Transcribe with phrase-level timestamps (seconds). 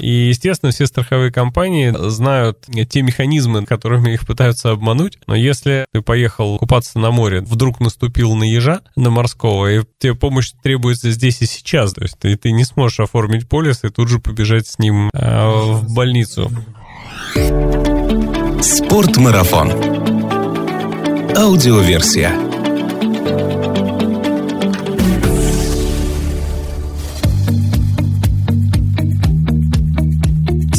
[0.00, 5.18] И, естественно, все страховые компании знают те механизмы, которыми их пытаются обмануть.
[5.26, 10.14] Но если ты поехал купаться на море, вдруг наступил на ежа, на морского, и тебе
[10.14, 14.08] помощь требуется здесь и сейчас, то есть ты, ты не сможешь оформить полис и тут
[14.08, 16.50] же побежать с ним э, в больницу.
[18.62, 19.72] Спортмарафон.
[21.36, 22.53] Аудиоверсия.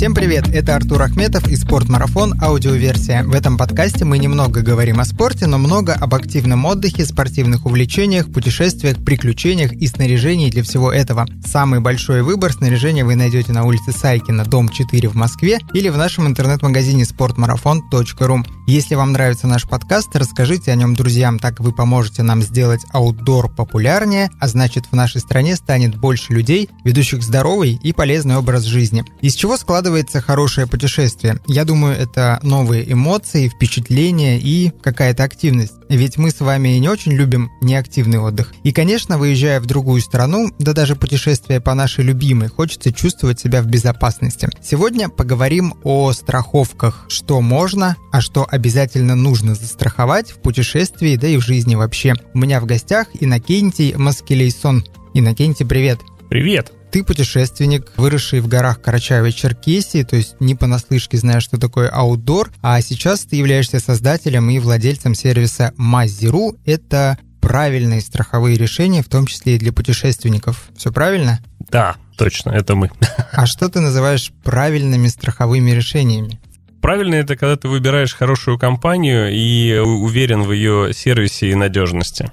[0.06, 3.24] Всем привет, это Артур Ахметов и Спортмарафон, аудиоверсия.
[3.24, 8.32] В этом подкасте мы немного говорим о спорте, но много об активном отдыхе, спортивных увлечениях,
[8.32, 11.26] путешествиях, приключениях и снаряжении для всего этого.
[11.44, 15.98] Самый большой выбор снаряжения вы найдете на улице Сайкина, дом 4 в Москве или в
[15.98, 18.46] нашем интернет-магазине sportmarathon.ru.
[18.68, 23.50] Если вам нравится наш подкаст, расскажите о нем друзьям, так вы поможете нам сделать аутдор
[23.50, 29.04] популярнее, а значит в нашей стране станет больше людей, ведущих здоровый и полезный образ жизни.
[29.22, 31.40] Из чего складывается складывается хорошее путешествие?
[31.48, 35.74] Я думаю, это новые эмоции, впечатления и какая-то активность.
[35.88, 38.54] Ведь мы с вами не очень любим неактивный отдых.
[38.64, 43.62] И, конечно, выезжая в другую страну, да даже путешествие по нашей любимой, хочется чувствовать себя
[43.62, 44.50] в безопасности.
[44.62, 47.06] Сегодня поговорим о страховках.
[47.08, 52.16] Что можно, а что обязательно нужно застраховать в путешествии, да и в жизни вообще.
[52.34, 54.84] У меня в гостях Иннокентий Маскелейсон.
[55.14, 56.02] Иннокентий, привет!
[56.28, 56.75] Привет!
[56.96, 62.80] Ты путешественник, выросший в горах Карачаева-Черкесии, то есть не понаслышке знаешь, что такое аутдор, а
[62.80, 66.58] сейчас ты являешься создателем и владельцем сервиса Mazziru.
[66.64, 70.70] Это правильные страховые решения, в том числе и для путешественников.
[70.78, 71.42] Все правильно?
[71.70, 72.90] Да, точно, это мы.
[73.34, 76.40] А что ты называешь правильными страховыми решениями?
[76.82, 82.32] Правильно это, когда ты выбираешь хорошую компанию и уверен в ее сервисе и надежности.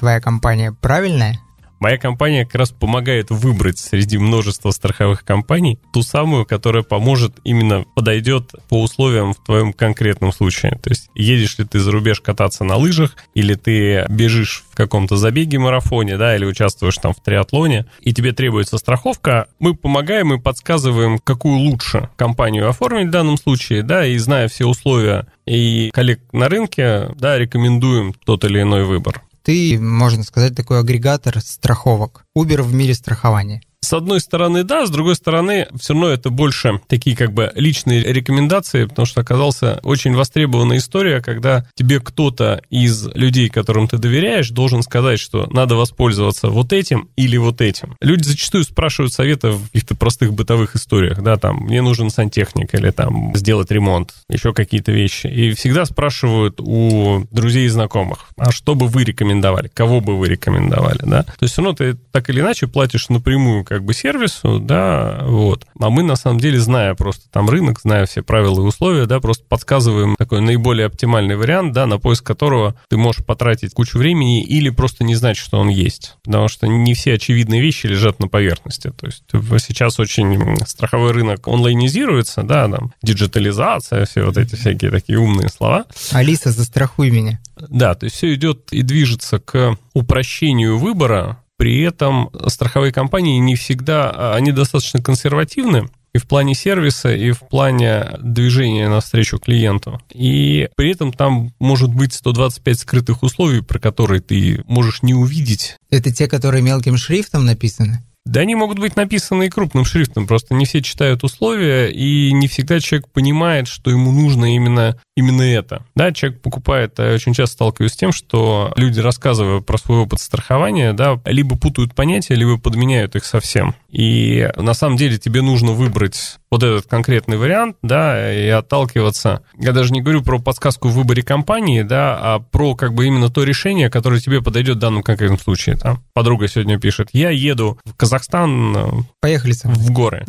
[0.00, 1.38] Твоя компания правильная?
[1.80, 7.84] Моя компания как раз помогает выбрать среди множества страховых компаний ту самую, которая поможет именно
[7.94, 10.78] подойдет по условиям в твоем конкретном случае.
[10.82, 15.16] То есть едешь ли ты за рубеж кататься на лыжах, или ты бежишь в каком-то
[15.16, 20.38] забеге марафоне, да, или участвуешь там в триатлоне, и тебе требуется страховка, мы помогаем и
[20.38, 26.20] подсказываем, какую лучше компанию оформить в данном случае, да, и зная все условия и коллег
[26.32, 32.24] на рынке, да, рекомендуем тот или иной выбор ты, можно сказать, такой агрегатор страховок.
[32.36, 33.62] Uber в мире страхования.
[33.82, 38.02] С одной стороны, да, с другой стороны, все равно это больше такие как бы личные
[38.04, 44.50] рекомендации, потому что оказался очень востребованная история, когда тебе кто-то из людей, которым ты доверяешь,
[44.50, 47.96] должен сказать, что надо воспользоваться вот этим или вот этим.
[48.00, 52.90] Люди зачастую спрашивают совета в каких-то простых бытовых историях, да, там, мне нужен сантехник или
[52.90, 55.26] там сделать ремонт, еще какие-то вещи.
[55.26, 60.28] И всегда спрашивают у друзей и знакомых, а что бы вы рекомендовали, кого бы вы
[60.28, 61.22] рекомендовали, да.
[61.22, 65.64] То есть все равно ты так или иначе платишь напрямую как бы сервису, да, вот.
[65.78, 69.20] А мы, на самом деле, зная просто там рынок, зная все правила и условия, да,
[69.20, 74.42] просто подсказываем такой наиболее оптимальный вариант, да, на поиск которого ты можешь потратить кучу времени
[74.42, 76.16] или просто не знать, что он есть.
[76.24, 78.90] Потому что не все очевидные вещи лежат на поверхности.
[78.90, 79.22] То есть
[79.64, 85.84] сейчас очень страховой рынок онлайнизируется, да, там, диджитализация, все вот эти всякие такие умные слова.
[86.10, 87.38] Алиса, застрахуй меня.
[87.56, 93.54] Да, то есть все идет и движется к упрощению выбора, при этом страховые компании не
[93.54, 100.00] всегда, а, они достаточно консервативны, и в плане сервиса, и в плане движения навстречу клиенту.
[100.10, 105.76] И при этом там может быть 125 скрытых условий, про которые ты можешь не увидеть.
[105.90, 108.02] Это те, которые мелким шрифтом написаны?
[108.26, 112.48] Да они могут быть написаны и крупным шрифтом, просто не все читают условия, и не
[112.48, 115.84] всегда человек понимает, что ему нужно именно, именно это.
[115.94, 120.20] Да, человек покупает, я очень часто сталкиваюсь с тем, что люди, рассказывая про свой опыт
[120.20, 123.74] страхования, да, либо путают понятия, либо подменяют их совсем.
[123.88, 129.42] И на самом деле тебе нужно выбрать вот этот конкретный вариант, да, и отталкиваться.
[129.56, 133.30] Я даже не говорю про подсказку в выборе компании, да, а про как бы именно
[133.30, 135.76] то решение, которое тебе подойдет в данном конкретном случае.
[135.76, 138.76] Там подруга сегодня пишет, я еду в Казахстан...
[138.76, 138.90] Э,
[139.20, 140.24] Поехали со В горы.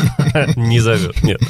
[0.56, 1.40] Не зовет, нет.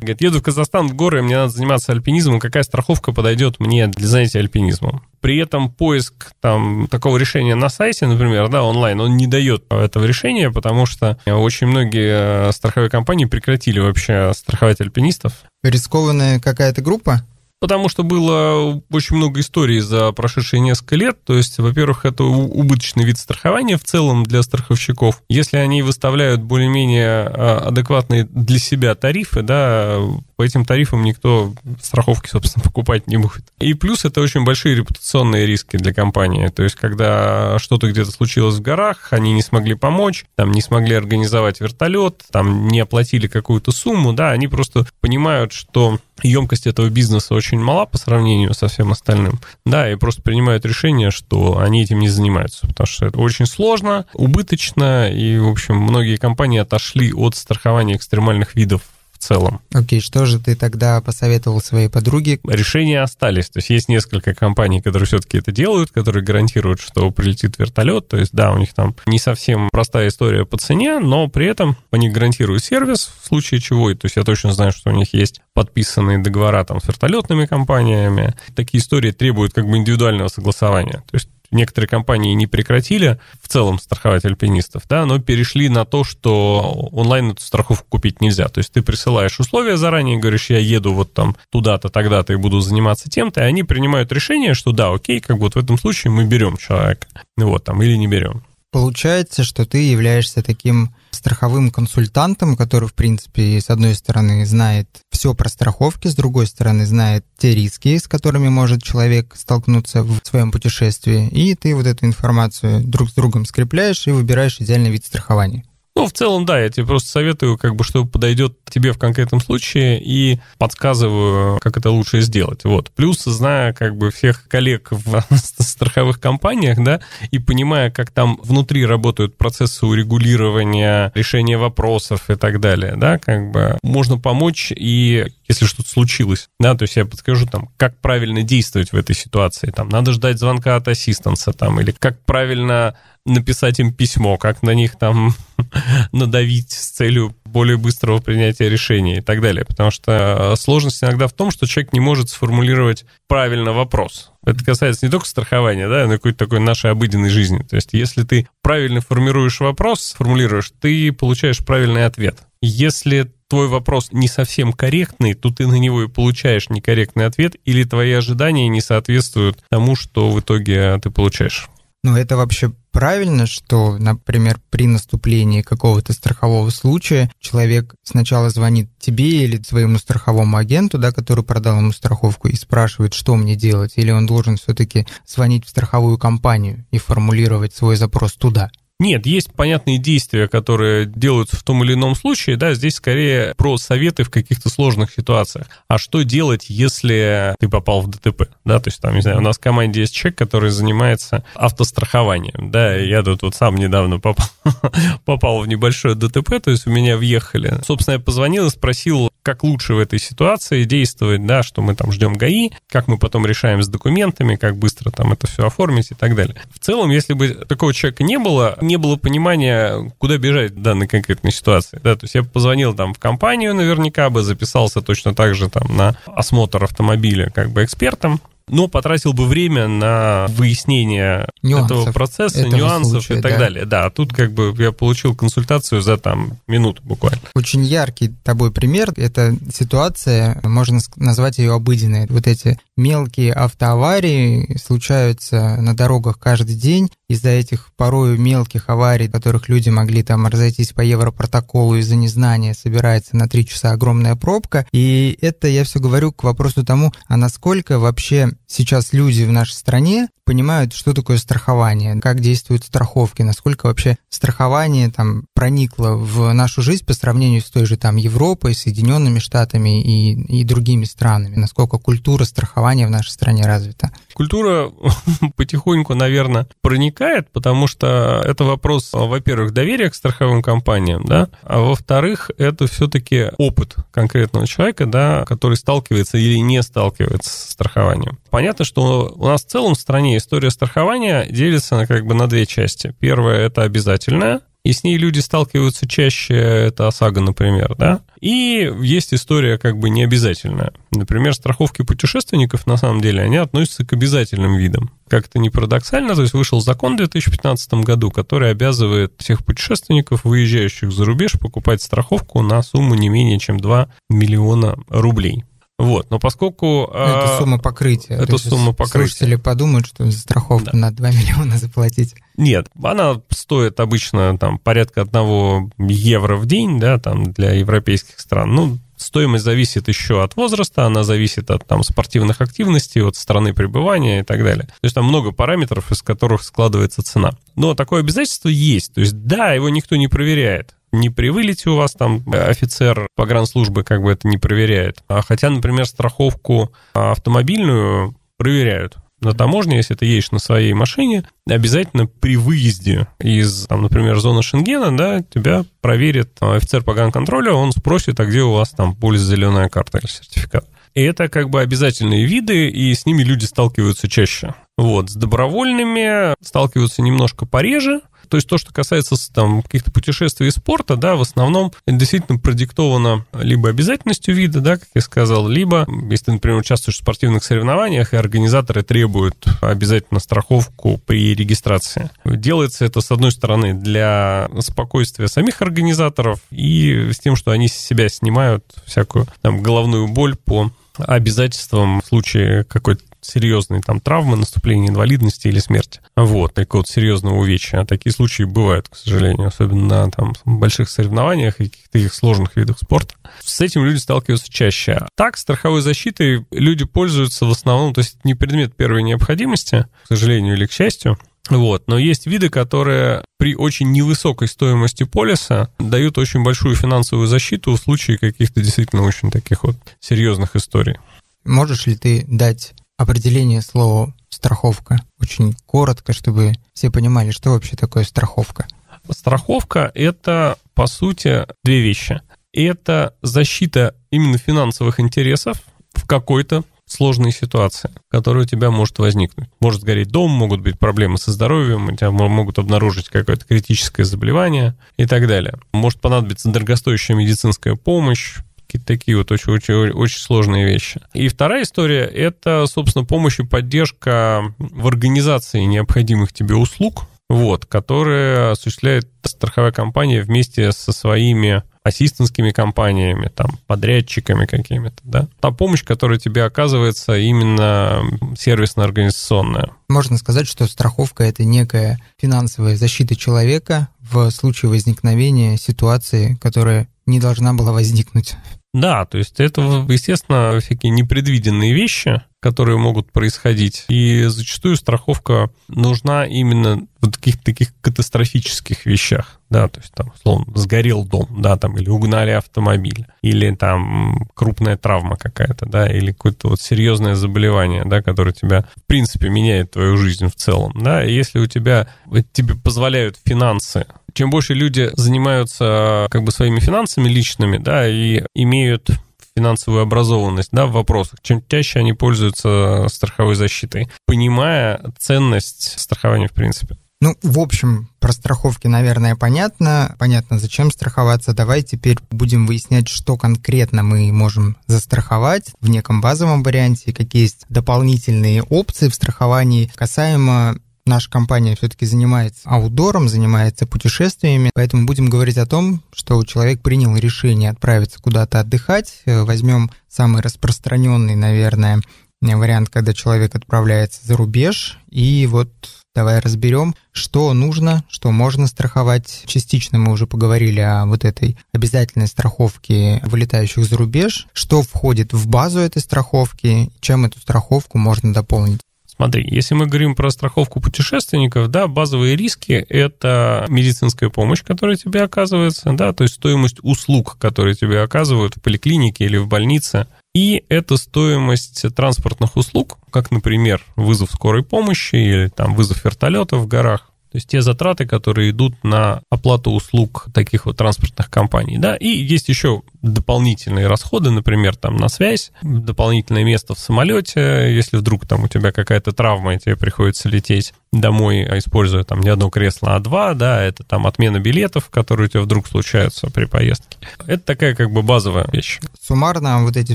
[0.00, 4.06] Говорит, еду в Казахстан в горы, мне надо заниматься альпинизмом, какая страховка подойдет мне для
[4.06, 5.02] занятия альпинизмом?
[5.20, 10.04] При этом поиск там такого решения на сайте, например, да, онлайн, он не дает этого
[10.04, 15.32] решения, потому что очень многие э, страховые компании прекратили вообще страховать альпинистов.
[15.62, 17.22] Рискованная какая-то группа?
[17.60, 21.22] Потому что было очень много историй за прошедшие несколько лет.
[21.24, 25.22] То есть, во-первых, это убыточный вид страхования в целом для страховщиков.
[25.28, 29.98] Если они выставляют более-менее а, адекватные для себя тарифы, да,
[30.36, 31.52] по этим тарифам никто
[31.82, 33.44] страховки, собственно, покупать не будет.
[33.58, 36.48] И плюс это очень большие репутационные риски для компании.
[36.48, 40.94] То есть, когда что-то где-то случилось в горах, они не смогли помочь, там не смогли
[40.94, 47.34] организовать вертолет, там не оплатили какую-то сумму, да, они просто понимают, что емкость этого бизнеса
[47.34, 51.98] очень мала по сравнению со всем остальным, да, и просто принимают решение, что они этим
[51.98, 57.36] не занимаются, потому что это очень сложно, убыточно, и, в общем, многие компании отошли от
[57.36, 58.82] страхования экстремальных видов
[59.20, 59.60] целом.
[59.72, 62.40] Окей, okay, что же ты тогда посоветовал своей подруге?
[62.44, 63.50] Решения остались.
[63.50, 68.08] То есть есть несколько компаний, которые все-таки это делают, которые гарантируют, что прилетит вертолет.
[68.08, 71.76] То есть, да, у них там не совсем простая история по цене, но при этом
[71.90, 73.92] они гарантируют сервис в случае чего.
[73.94, 78.34] То есть я точно знаю, что у них есть подписанные договора там с вертолетными компаниями.
[78.54, 81.02] Такие истории требуют как бы индивидуального согласования.
[81.10, 86.04] То есть некоторые компании не прекратили в целом страховать альпинистов, да, но перешли на то,
[86.04, 88.48] что онлайн эту страховку купить нельзя.
[88.48, 92.60] То есть ты присылаешь условия заранее, говоришь, я еду вот там туда-то, тогда-то и буду
[92.60, 96.24] заниматься тем-то, и они принимают решение, что да, окей, как вот в этом случае мы
[96.24, 97.06] берем человека,
[97.36, 98.42] вот там, или не берем.
[98.70, 105.34] Получается, что ты являешься таким страховым консультантом, который, в принципе, с одной стороны знает все
[105.34, 110.50] про страховки, с другой стороны знает те риски, с которыми может человек столкнуться в своем
[110.50, 115.64] путешествии, и ты вот эту информацию друг с другом скрепляешь и выбираешь идеальный вид страхования.
[116.00, 119.38] Ну, в целом, да, я тебе просто советую, как бы, что подойдет тебе в конкретном
[119.42, 122.64] случае, и подсказываю, как это лучше сделать.
[122.64, 122.90] Вот.
[122.92, 125.22] Плюс, зная, как бы, всех коллег в
[125.58, 132.60] страховых компаниях, да, и понимая, как там внутри работают процессы урегулирования, решения вопросов и так
[132.60, 137.44] далее, да, как бы, можно помочь и если что-то случилось, да, то есть я подскажу
[137.44, 141.90] там, как правильно действовать в этой ситуации, там, надо ждать звонка от ассистенса, там, или
[141.90, 142.94] как правильно
[143.26, 145.34] написать им письмо, как на них там
[146.12, 149.64] надавить с целью более быстрого принятия решения и так далее.
[149.64, 154.30] Потому что э, сложность иногда в том, что человек не может сформулировать правильно вопрос.
[154.44, 157.58] Это касается не только страхования, да, но и какой-то такой нашей обыденной жизни.
[157.58, 162.38] То есть если ты правильно формируешь вопрос, формулируешь, ты получаешь правильный ответ.
[162.62, 167.84] Если твой вопрос не совсем корректный, то ты на него и получаешь некорректный ответ, или
[167.84, 171.68] твои ожидания не соответствуют тому, что в итоге ты получаешь.
[172.02, 179.44] Ну, это вообще правильно, что, например, при наступлении какого-то страхового случая человек сначала звонит тебе
[179.44, 184.10] или своему страховому агенту, да, который продал ему страховку, и спрашивает, что мне делать, или
[184.10, 188.70] он должен все-таки звонить в страховую компанию и формулировать свой запрос туда?
[189.00, 193.78] Нет, есть понятные действия, которые делаются в том или ином случае, да, здесь скорее про
[193.78, 195.68] советы в каких-то сложных ситуациях.
[195.88, 199.40] А что делать, если ты попал в ДТП, да, то есть там, не знаю, у
[199.40, 204.46] нас в команде есть человек, который занимается автострахованием, да, я тут вот сам недавно попал,
[205.24, 207.80] попал в небольшое ДТП, то есть у меня въехали.
[207.82, 212.12] Собственно, я позвонил и спросил, как лучше в этой ситуации действовать, да, что мы там
[212.12, 216.14] ждем ГАИ, как мы потом решаем с документами, как быстро там это все оформить и
[216.14, 216.56] так далее.
[216.72, 221.06] В целом, если бы такого человека не было, не было понимания, куда бежать в данной
[221.06, 222.00] конкретной ситуации.
[222.02, 225.96] Да, то есть я позвонил там в компанию наверняка бы, записался точно так же там
[225.96, 228.40] на осмотр автомобиля как бы экспертом,
[228.70, 233.58] но потратил бы время на выяснение нюансов этого процесса, этого нюансов случая, и так да.
[233.58, 233.84] далее.
[233.84, 237.42] Да, тут как бы я получил консультацию за там минуту буквально.
[237.54, 239.12] Очень яркий тобой пример.
[239.16, 242.26] Это ситуация, можно назвать ее обыденной.
[242.28, 247.10] Вот эти мелкие автоаварии случаются на дорогах каждый день.
[247.30, 253.36] Из-за этих порою мелких аварий, которых люди могли там разойтись по европротоколу из-за незнания, собирается
[253.36, 254.84] на три часа огромная пробка.
[254.90, 259.74] И это я все говорю к вопросу тому, а насколько вообще сейчас люди в нашей
[259.74, 266.82] стране понимают, что такое страхование, как действуют страховки, насколько вообще страхование там проникло в нашу
[266.82, 271.98] жизнь по сравнению с той же там Европой, Соединенными Штатами и, и другими странами, насколько
[271.98, 274.10] культура страхования в нашей стране развита.
[274.34, 274.90] Культура
[275.56, 282.50] потихоньку, наверное, проникает, потому что это вопрос, во-первых, доверия к страховым компаниям, да, а во-вторых,
[282.58, 288.40] это все-таки опыт конкретного человека, да, который сталкивается или не сталкивается с страхованием.
[288.50, 292.66] Понятно, что у нас в целом в стране история страхования делится как бы на две
[292.66, 293.14] части.
[293.20, 298.20] Первая– это обязательная, и с ней люди сталкиваются чаще, это ОСАГО, например, да.
[298.40, 300.94] И есть история как бы необязательная.
[301.10, 305.10] Например, страховки путешественников, на самом деле, они относятся к обязательным видам.
[305.28, 310.44] Как это не парадоксально, то есть вышел закон в 2015 году, который обязывает всех путешественников,
[310.44, 315.64] выезжающих за рубеж, покупать страховку на сумму не менее чем 2 миллиона рублей.
[316.00, 317.10] Вот, но поскольку...
[317.12, 318.34] Это сумма покрытия.
[318.34, 319.28] Это сумма покрытия.
[319.28, 320.96] Слушатели подумают, что за страховку да.
[320.96, 322.34] на 2 миллиона заплатить.
[322.56, 328.74] Нет, она стоит обычно там порядка 1 евро в день, да, там для европейских стран.
[328.74, 334.40] Ну, Стоимость зависит еще от возраста, она зависит от там, спортивных активностей, от страны пребывания
[334.40, 334.86] и так далее.
[334.86, 337.50] То есть там много параметров, из которых складывается цена.
[337.76, 339.12] Но такое обязательство есть.
[339.12, 340.94] То есть да, его никто не проверяет.
[341.12, 345.22] Не при вылете у вас там офицер погранслужбы как бы это не проверяет.
[345.28, 352.26] А хотя, например, страховку автомобильную проверяют на таможне, если ты едешь на своей машине, обязательно
[352.26, 358.44] при выезде из, там, например, зоны Шенгена, да, тебя проверит офицер погранконтроля, он спросит, а
[358.44, 360.86] где у вас там полис зеленая карта или сертификат.
[361.14, 364.74] И это как бы обязательные виды, и с ними люди сталкиваются чаще.
[364.96, 370.70] Вот, с добровольными сталкиваются немножко пореже, то есть то, что касается там каких-то путешествий и
[370.72, 376.46] спорта, да, в основном действительно продиктовано либо обязательностью вида, да, как я сказал, либо, если
[376.46, 382.30] ты, например, участвуешь в спортивных соревнованиях, и организаторы требуют обязательно страховку при регистрации.
[382.44, 387.94] Делается это, с одной стороны, для спокойствия самих организаторов и с тем, что они с
[387.94, 395.08] себя снимают всякую там головную боль по обязательствам в случае какой-то серьезной там травмы, наступления
[395.08, 396.20] инвалидности или смерти.
[396.36, 398.00] Вот, такого вот серьезного увечья.
[398.00, 402.76] А такие случаи бывают, к сожалению, особенно на там больших сожалениях и каких-то их сложных
[402.76, 403.34] видах спорта.
[403.64, 405.26] С этим люди сталкиваются чаще.
[405.36, 410.74] Так, страховой защитой люди пользуются в основном, то есть не предмет первой необходимости, к сожалению
[410.74, 412.08] или к счастью, вот.
[412.08, 418.00] Но есть виды, которые при очень невысокой стоимости полиса дают очень большую финансовую защиту в
[418.00, 421.16] случае каких-то действительно очень таких вот серьезных историй.
[421.64, 425.20] Можешь ли ты дать определение слова страховка?
[425.38, 428.86] Очень коротко, чтобы все понимали, что вообще такое страховка.
[429.30, 432.40] Страховка— это, по сути, две вещи.
[432.72, 435.82] Это защита именно финансовых интересов
[436.14, 439.68] в какой-то сложной ситуации, которая у тебя может возникнуть.
[439.80, 444.96] Может сгореть дом, могут быть проблемы со здоровьем, у тебя могут обнаружить какое-то критическое заболевание
[445.16, 445.74] и так далее.
[445.92, 448.58] Может понадобиться дорогостоящая медицинская помощь,
[448.90, 451.20] какие-то такие вот очень, очень, очень сложные вещи.
[451.32, 458.72] И вторая история— это, собственно, помощь и поддержка в организации необходимых тебе услуг, вот, которые
[458.72, 465.48] осуществляет страховая компания вместе со своими ассистентскими компаниями, там, подрядчиками какими-то, да.
[465.60, 468.22] Та помощь, которая тебе оказывается именно
[468.56, 469.90] сервисно-организационная.
[470.08, 477.38] Можно сказать, что страховка— это некая финансовая защита человека в случае возникновения ситуации, которая не
[477.38, 478.56] должна была возникнуть.
[478.92, 484.04] Да, то есть это, естественно, всякие непредвиденные вещи, которые могут происходить.
[484.08, 490.66] И зачастую страховка нужна именно в таких таких катастрофических вещах, да, то есть там, условно,
[490.74, 496.68] сгорел дом, да, там, или угнали автомобиль, или там крупная травма какая-то, да, или какое-то
[496.68, 501.32] вот серьезное заболевание, да, которое тебя, в принципе, меняет твою жизнь в целом, да, и
[501.32, 502.08] если у тебя,
[502.52, 509.10] тебе позволяют финансы чем больше люди занимаются как бы своими финансами личными, да, и имеют
[509.56, 516.52] финансовую образованность да, в вопросах, чем чаще они пользуются страховой защитой, понимая ценность страхования в
[516.52, 516.96] принципе.
[517.22, 520.16] Ну, в общем, про страховки, наверное, понятно.
[520.18, 521.52] Понятно, зачем страховаться.
[521.52, 527.66] Давай теперь будем выяснять, что конкретно мы можем застраховать в неком базовом варианте, какие есть
[527.68, 530.76] дополнительные опции в страховании касаемо
[531.10, 537.14] наша компания все-таки занимается аутдором, занимается путешествиями, поэтому будем говорить о том, что человек принял
[537.16, 539.20] решение отправиться куда-то отдыхать.
[539.26, 542.00] Э, возьмем самый распространенный, наверное,
[542.40, 544.98] вариант, когда человек отправляется за рубеж.
[545.10, 545.68] И вот
[546.14, 549.42] давай разберем, что нужно, что можно страховать.
[549.46, 555.48] Частично мы уже поговорили о вот этой обязательной страховке вылетающих за рубеж, что входит в
[555.48, 558.80] базу этой страховки, чем эту страховку можно дополнить.
[559.20, 565.20] Смотри, если мы говорим про страховку путешественников, да, базовые риски– это медицинская помощь, которая тебе
[565.20, 570.64] оказывается, да, то есть стоимость услуг, которые тебе оказывают в поликлинике или в больнице, и
[570.70, 577.09] это стоимость транспортных услуг, как, например, вызов скорой помощи или там вызов вертолета в горах,
[577.30, 581.78] то есть те затраты, которые идут на оплату услуг таких вот транспортных компаний.
[581.78, 581.94] Да?
[581.94, 588.26] И есть еще дополнительные расходы, например, там на связь, дополнительное место в самолете, если вдруг
[588.26, 592.96] там у тебя какая-то травма, и тебе приходится лететь домой, используя там не одно кресло,
[592.96, 596.98] а два, да, это там отмена билетов, которые у тебя вдруг случаются при поездке.
[597.26, 598.80] Это такая как бы базовая вещь.
[599.00, 599.94] Суммарно вот эти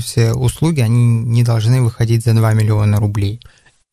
[0.00, 3.40] все услуги, они не должны выходить за 2 миллиона рублей.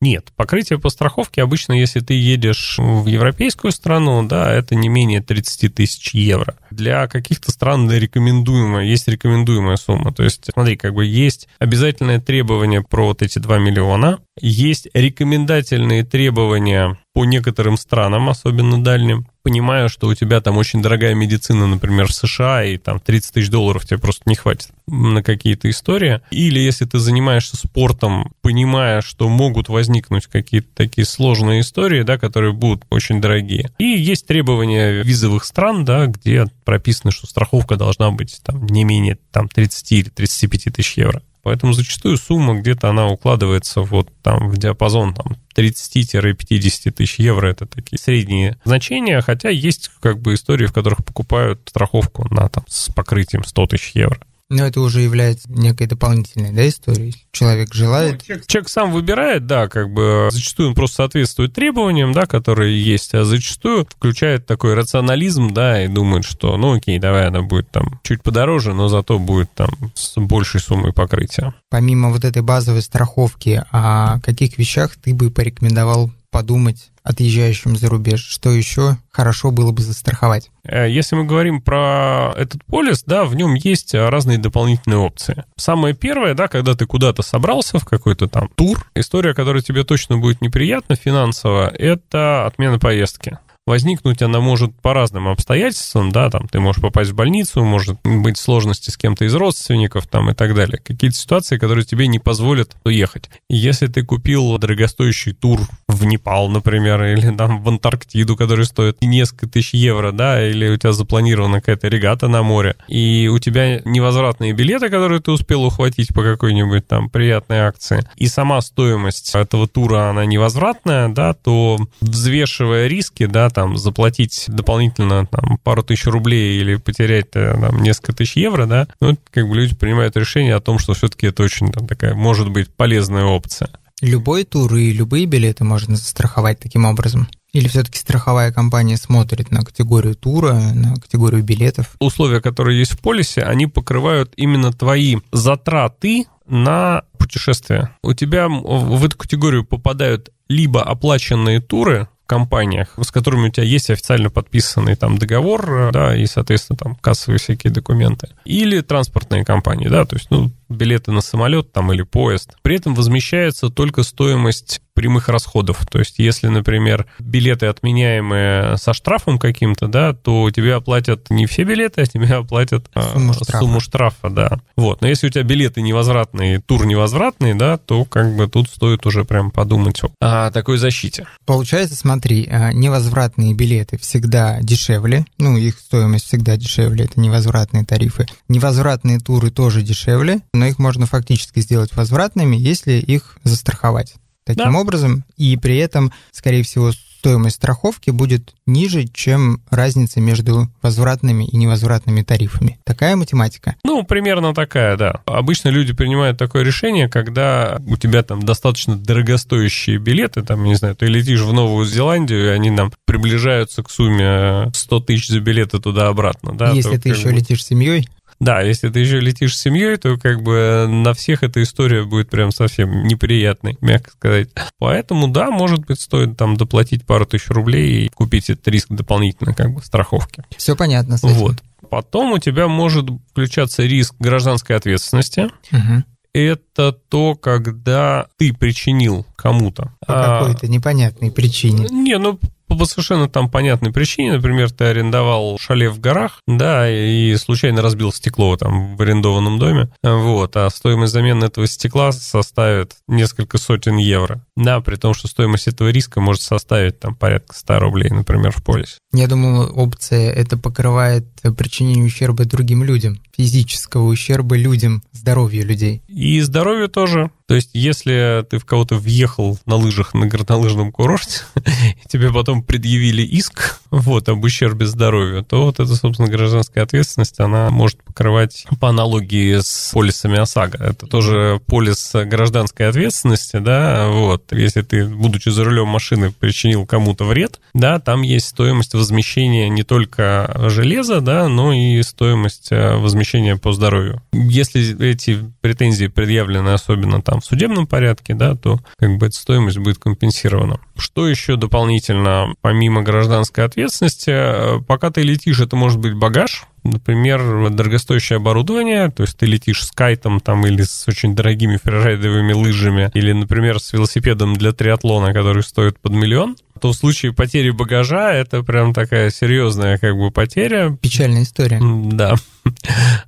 [0.04, 5.22] Нет, покрытие по страховке обычно, если ты едешь в европейскую страну, да, это не менее
[5.22, 6.56] 30 тысяч евро.
[6.70, 10.12] Для каких-то стран рекомендуемая, есть рекомендуемая сумма.
[10.12, 16.04] То есть, смотри, как бы есть обязательное требование про вот эти 2 миллиона, есть рекомендательные
[16.04, 22.08] требования по некоторым странам, особенно дальним, понимая, что у тебя там очень дорогая медицина, например,
[22.08, 26.20] в США, и там 30 тысяч долларов тебе просто не хватит на какие-то истории.
[26.32, 32.52] Или если ты занимаешься спортом, понимая, что могут возникнуть какие-то такие сложные истории, да, которые
[32.52, 33.70] будут очень дорогие.
[33.78, 39.18] И есть требования визовых стран, да, где прописано, что страховка должна быть там не менее
[39.30, 41.22] там 30 или 35 тысяч евро.
[41.44, 47.48] Поэтому зачастую сумма где-то она укладывается вот там в диапазон там 30-50 тысяч евро.
[47.48, 52.64] Это такие средние значения, хотя есть как бы истории, в которых покупают страховку на там
[52.66, 54.18] с покрытием 100 тысяч евро.
[54.54, 57.16] Но это уже является некой дополнительной да, историей.
[57.32, 58.22] Человек желает...
[58.28, 63.14] Ну, человек, сам выбирает, да, как бы зачастую он просто соответствует требованиям, да, которые есть,
[63.14, 68.00] а зачастую включает такой рационализм, да, и думает, что, ну окей, давай она будет там
[68.04, 71.52] чуть подороже, но зато будет там с большей суммой покрытия.
[71.68, 78.20] Помимо вот этой базовой страховки, о каких вещах ты бы порекомендовал подумать отъезжающим за рубеж?
[78.26, 80.50] Что еще хорошо было бы застраховать?
[80.64, 85.44] Э, если мы говорим про этот полис, да, в нем есть разные дополнительные опции.
[85.56, 90.18] Самое первое, да, когда ты куда-то собрался в какой-то там тур, история, которая тебе точно
[90.18, 93.38] будет неприятна финансово, это отмена поездки.
[93.66, 98.36] Возникнуть она может по разным обстоятельствам, да, там ты можешь попасть в больницу, может быть
[98.36, 100.78] сложности с кем-то из родственников там и так далее.
[100.78, 103.30] Какие-то ситуации, которые тебе не позволят уехать.
[103.48, 105.60] если ты купил дорогостоящий тур
[105.94, 110.76] в Непал, например, или там в Антарктиду, который стоит несколько тысяч евро, да, или у
[110.76, 116.14] тебя запланирована какая-то регата на море, и у тебя невозвратные билеты, которые ты успел ухватить
[116.14, 122.86] по какой-нибудь там приятной акции, и сама стоимость этого тура, она невозвратная, да, то взвешивая
[122.86, 128.36] риски, да, там заплатить дополнительно там, пару тысяч рублей или потерять э, там, несколько тысяч
[128.36, 131.86] евро, да, ну, как бы люди принимают решение о том, что все-таки это очень там,
[131.86, 133.70] такая, может быть, полезная опция.
[134.02, 137.28] Любой тур и любые билеты можно застраховать таким образом?
[137.52, 141.94] Или все-таки страховая компания смотрит на категорию тура, на категорию билетов?
[142.00, 147.90] Условия, которые есть в полисе, они покрывают именно твои затраты на путешествие.
[148.02, 153.90] У тебя в эту категорию попадают либо оплаченные туры, компаниях, с которыми у тебя есть
[153.90, 158.28] официально подписанный там договор, да, и, соответственно, там кассовые всякие документы.
[158.44, 162.54] Или транспортные компании, да, то есть, ну, билеты на самолет там или поезд.
[162.62, 165.84] При этом возмещается только стоимость прямых расходов.
[165.90, 171.64] То есть, если, например, билеты отменяемые со штрафом каким-то, да, то тебе оплатят не все
[171.64, 173.58] билеты, а тебе оплатят а, сумму, а, штрафа.
[173.58, 174.60] сумму штрафа, да.
[174.76, 175.00] Вот.
[175.02, 179.24] Но если у тебя билеты невозвратные, тур невозвратный, да, то как бы тут стоит уже
[179.24, 181.26] прям подумать о такой защите.
[181.44, 188.26] Получается, смотри, а, невозвратные билеты всегда дешевле, ну, их стоимость всегда дешевле, это невозвратные тарифы.
[188.48, 194.78] Невозвратные туры тоже дешевле, но их можно фактически сделать возвратными, если их застраховать таким да.
[194.78, 201.56] образом, и при этом, скорее всего, стоимость страховки будет ниже, чем разница между возвратными и
[201.56, 202.78] невозвратными тарифами.
[202.84, 203.76] Такая математика?
[203.82, 205.22] Ну, примерно такая, да.
[205.24, 210.96] Обычно люди принимают такое решение, когда у тебя там достаточно дорогостоящие билеты, там, не знаю,
[210.96, 215.80] ты летишь в Новую Зеландию, и они там приближаются к сумме 100 тысяч за билеты
[215.80, 216.72] туда-обратно, да.
[216.72, 217.36] Если ты еще бы...
[217.36, 218.06] летишь с семьей?
[218.44, 222.28] Да, если ты еще летишь с семьей, то как бы на всех эта история будет
[222.28, 224.50] прям совсем неприятной, мягко сказать.
[224.78, 229.54] Поэтому, да, может быть, стоит там доплатить пару тысяч рублей и купить этот риск дополнительно,
[229.54, 230.44] как бы, страховки.
[230.56, 231.36] Все понятно с этим.
[231.36, 231.56] Вот.
[231.88, 235.48] Потом у тебя может включаться риск гражданской ответственности.
[235.72, 236.04] Угу
[236.34, 239.92] это то, когда ты причинил кому-то.
[240.04, 241.86] По какой-то непонятной причине.
[241.90, 242.40] Не, ну
[242.76, 248.12] по совершенно там понятной причине, например, ты арендовал шале в горах, да, и случайно разбил
[248.12, 254.44] стекло там в арендованном доме, вот, а стоимость замены этого стекла составит несколько сотен евро.
[254.56, 258.62] Да, при том, что стоимость этого риска может составить там порядка 100 рублей, например, в
[258.62, 258.98] полисе.
[259.12, 266.02] Я думаю, опция это покрывает причинение ущерба другим людям, физического ущерба людям, здоровью людей.
[266.08, 267.30] И здоровью тоже.
[267.54, 272.64] То есть, если ты в кого-то въехал на лыжах на горнолыжном курорте, и тебе потом
[272.64, 278.66] предъявили иск вот, об ущербе здоровью, то вот эта, собственно, гражданская ответственность, она может покрывать
[278.80, 280.78] по аналогии с полисами ОСАГО.
[280.82, 284.50] Это тоже полис гражданской ответственности, да, вот.
[284.50, 289.84] Если ты, будучи за рулем машины, причинил кому-то вред, да, там есть стоимость возмещения не
[289.84, 294.20] только железа, да, но и стоимость э, возмещения по здоровью.
[294.32, 299.76] Если эти претензии предъявлены особенно там в судебном порядке, да, то как бы эта стоимость
[299.76, 300.80] будет компенсирована.
[300.96, 307.70] Что еще дополнительно, помимо гражданской ответственности, э, пока ты летишь, это может быть багаж, например,
[307.70, 313.10] дорогостоящее оборудование, то есть ты летишь с кайтом там или с очень дорогими фрирайдовыми лыжами,
[313.12, 318.34] или, например, с велосипедом для триатлона, который стоит под миллион, то в случае потери багажа
[318.34, 320.94] это прям такая серьезная как бы потеря.
[321.00, 321.80] Печальная история.
[321.80, 322.34] Да.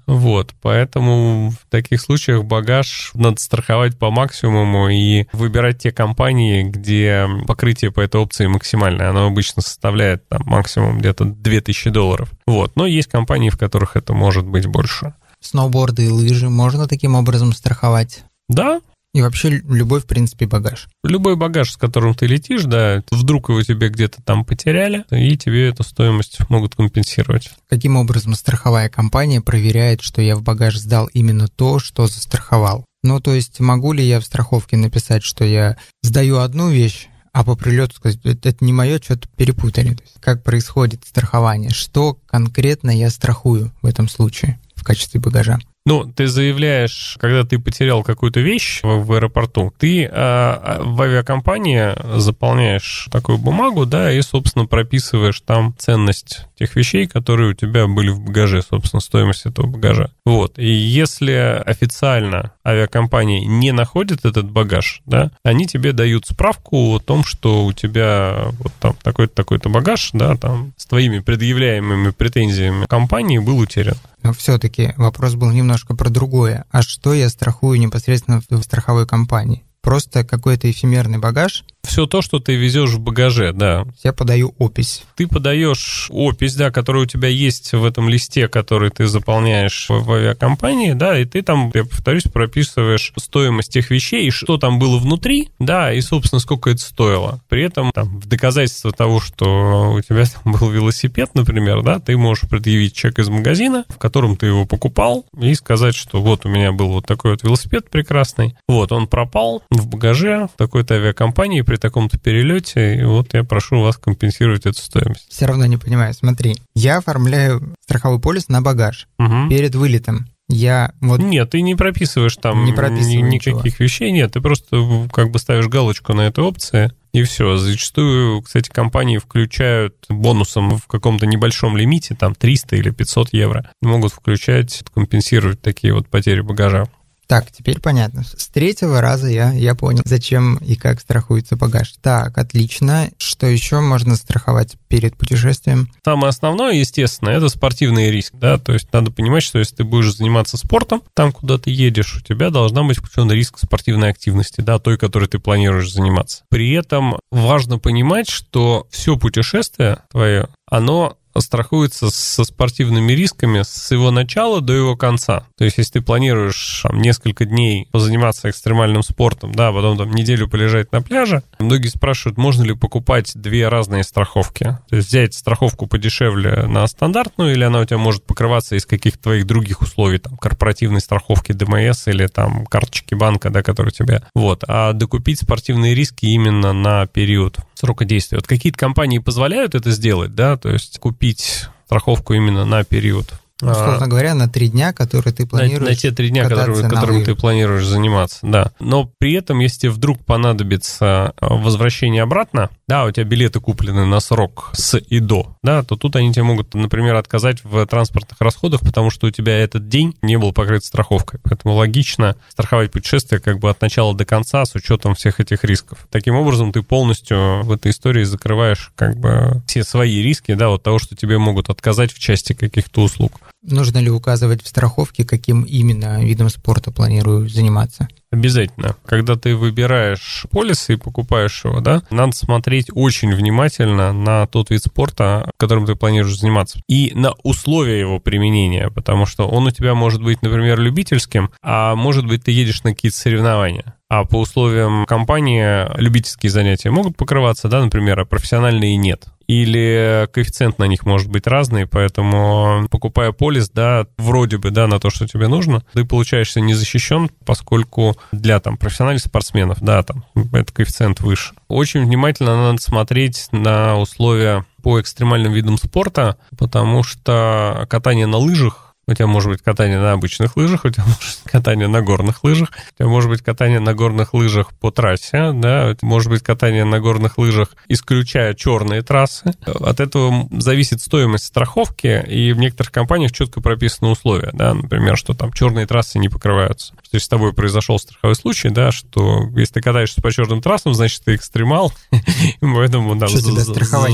[0.07, 7.27] Вот, поэтому в таких случаях багаж надо страховать по максимуму и выбирать те компании, где
[7.47, 9.11] покрытие по этой опции максимальное.
[9.11, 12.31] Оно обычно составляет там максимум где-то 2000 долларов.
[12.47, 15.15] Вот, но есть компании, в которых это может быть больше.
[15.41, 18.25] Сноуборды и лыжи можно таким образом страховать?
[18.49, 18.81] Да,
[19.17, 20.89] и вообще любой, в принципе, багаж.
[21.03, 25.71] Любой багаж, с которым ты летишь, да, вдруг его тебе где-то там потеряли, и тебе
[25.71, 27.51] эту стоимость могут компенсировать.
[27.67, 32.85] Каким образом страховая компания проверяет, что я в багаж сдал именно то, что застраховал?
[33.03, 37.43] Ну, то есть могу ли я в страховке написать, что я сдаю одну вещь, а
[37.43, 39.95] по прилету сказать, это, это не мое, что-то перепутали.
[39.95, 41.71] То есть, как происходит страхование?
[41.71, 45.59] Что конкретно я страхую в этом случае в качестве багажа?
[45.87, 51.95] Ну, ты заявляешь, когда ты потерял какую-то вещь в, в аэропорту, ты э, в авиакомпании
[52.19, 58.09] заполняешь такую бумагу, да, и, собственно, прописываешь там ценность тех вещей, которые у тебя были
[58.09, 60.11] в багаже, собственно, стоимость этого багажа.
[60.25, 60.59] Вот.
[60.59, 67.23] И если официально авиакомпания не находит этот багаж, да, они тебе дают справку о том,
[67.23, 73.39] что у тебя вот там такой-то такой-то багаж, да, там с твоими предъявляемыми претензиями компании
[73.39, 73.97] был утерян.
[74.27, 76.65] Но все-таки вопрос был немножко про другое.
[76.73, 79.66] А что я страхую непосредственно в страховой компании?
[79.87, 83.85] Просто какой-то эфемерный багаж, все то, что ты везешь в багаже, да.
[84.03, 85.05] Я подаю опись.
[85.15, 90.11] Ты подаешь опись, да, которая у тебя есть в этом листе, который ты заполняешь в
[90.11, 95.51] авиакомпании, да, и ты там, я повторюсь, прописываешь стоимость тех вещей, что там было внутри,
[95.61, 97.41] да, и, собственно, сколько это стоило.
[97.49, 102.17] При этом, там, в доказательство того, что у тебя там был велосипед, например, да, ты
[102.17, 106.49] можешь предъявить чек из магазина, в котором ты его покупал, и сказать, что вот у
[106.49, 111.77] меня был вот такой вот велосипед прекрасный, вот, он пропал в багаже такой-то авиакомпании, при
[111.77, 115.27] таком-то перелете, и вот я прошу вас компенсировать эту стоимость.
[115.31, 116.15] Все равно не понимаю.
[116.15, 119.49] Смотри, я оформляю страховой полис на багаж угу.
[119.49, 120.29] перед вылетом.
[120.49, 121.21] Я вот...
[121.21, 123.85] Нет, ты не прописываешь там не ни, никаких ничего.
[123.85, 127.57] вещей, нет, ты просто как бы ставишь галочку на этой опции, и все.
[127.57, 134.13] Зачастую, кстати, компании включают бонусом в каком-то небольшом лимите, там 300 или 500 евро, могут
[134.13, 136.87] включать, компенсировать такие вот потери багажа.
[137.27, 138.23] Так, теперь понятно.
[138.25, 141.95] С третьего раза я, я понял, зачем и как страхуется багаж.
[142.01, 143.11] Так, отлично.
[143.19, 145.91] Что еще можно страховать перед путешествием?
[146.05, 148.35] Самое основное, естественно, это спортивный риск.
[148.35, 148.59] Да?
[148.59, 152.21] То есть надо понимать, что если ты будешь заниматься спортом, там, куда ты едешь, у
[152.21, 156.45] тебя должна быть включен риск спортивной активности, да, той, которой ты планируешь заниматься.
[156.49, 164.11] При этом важно понимать, что все путешествие твое, оно страхуется со спортивными рисками с его
[164.11, 165.45] начала до его конца.
[165.57, 170.49] То есть, если ты планируешь там, несколько дней позаниматься экстремальным спортом, да, потом там неделю
[170.49, 174.79] полежать на пляже, многие спрашивают, можно ли покупать две разные страховки.
[174.89, 179.25] То есть взять страховку подешевле на стандартную, или она у тебя может покрываться из каких-то
[179.25, 184.23] твоих других условий, там, корпоративной страховки ДМС или там карточки банка, да, которые у тебя.
[184.35, 184.65] Вот.
[184.69, 188.39] А докупить спортивные риски именно на период срока действия.
[188.39, 193.71] Вот какие-то компании позволяют это сделать, да, то есть купить страховку именно на период ну,
[193.71, 195.81] условно а, говоря, на три дня, которые ты планируешь.
[195.81, 198.73] На, на те три дня, которые, которым ты планируешь заниматься, да.
[198.81, 204.21] Но при этом, если вдруг понадобится а, возвращение обратно, да, у тебя билеты куплены на
[204.21, 208.81] срок с и до, да, то тут они тебе могут, например, отказать в транспортных расходах,
[208.81, 211.41] потому что у тебя этот день не был покрыт страховкой.
[211.43, 216.07] Поэтому логично страховать путешествие как бы от начала до конца с учетом всех этих рисков.
[216.11, 220.83] Таким образом, ты полностью в этой истории закрываешь как бы все свои риски, да, от
[220.83, 223.41] того, что тебе могут отказать в части каких-то услуг.
[223.69, 228.09] Нужно ли указывать в страховке, каким именно видом спорта планирую заниматься?
[228.31, 228.97] Обязательно.
[229.05, 234.83] Когда ты выбираешь полис и покупаешь его, да, надо смотреть очень внимательно на тот вид
[234.83, 239.95] спорта, которым ты планируешь заниматься, и на условия его применения, потому что он у тебя
[239.95, 243.97] может быть, например, любительским, а может быть, ты едешь на какие-то соревнования.
[244.09, 250.79] А по условиям компании любительские занятия могут покрываться, да, например, а профессиональные нет или коэффициент
[250.79, 255.27] на них может быть разный, поэтому покупая полис, да, вроде бы, да, на то, что
[255.27, 261.21] тебе нужно, ты получаешься не защищен, поскольку для там профессиональных спортсменов, да, там этот коэффициент
[261.21, 261.55] выше.
[261.69, 268.86] Очень внимательно надо смотреть на условия по экстремальным видам спорта, потому что катание на лыжах
[269.09, 272.43] У тебя может быть катание на обычных лыжах, у тебя может быть катание на горных
[272.43, 276.85] лыжах, у тебя может быть катание на горных лыжах по трассе, да, может быть катание
[276.85, 279.55] на горных лыжах, исключая черные трассы.
[279.65, 285.35] От этого зависит стоимость страховки, и в некоторых компаниях четко прописаны условия, да, например, что
[285.35, 286.93] там черные трассы не покрываются.
[286.95, 290.95] То есть с тобой произошел страховой случай, да, что если ты катаешься по черным трассам,
[290.95, 291.93] значит, ты экстремал,
[292.61, 293.29] поэтому там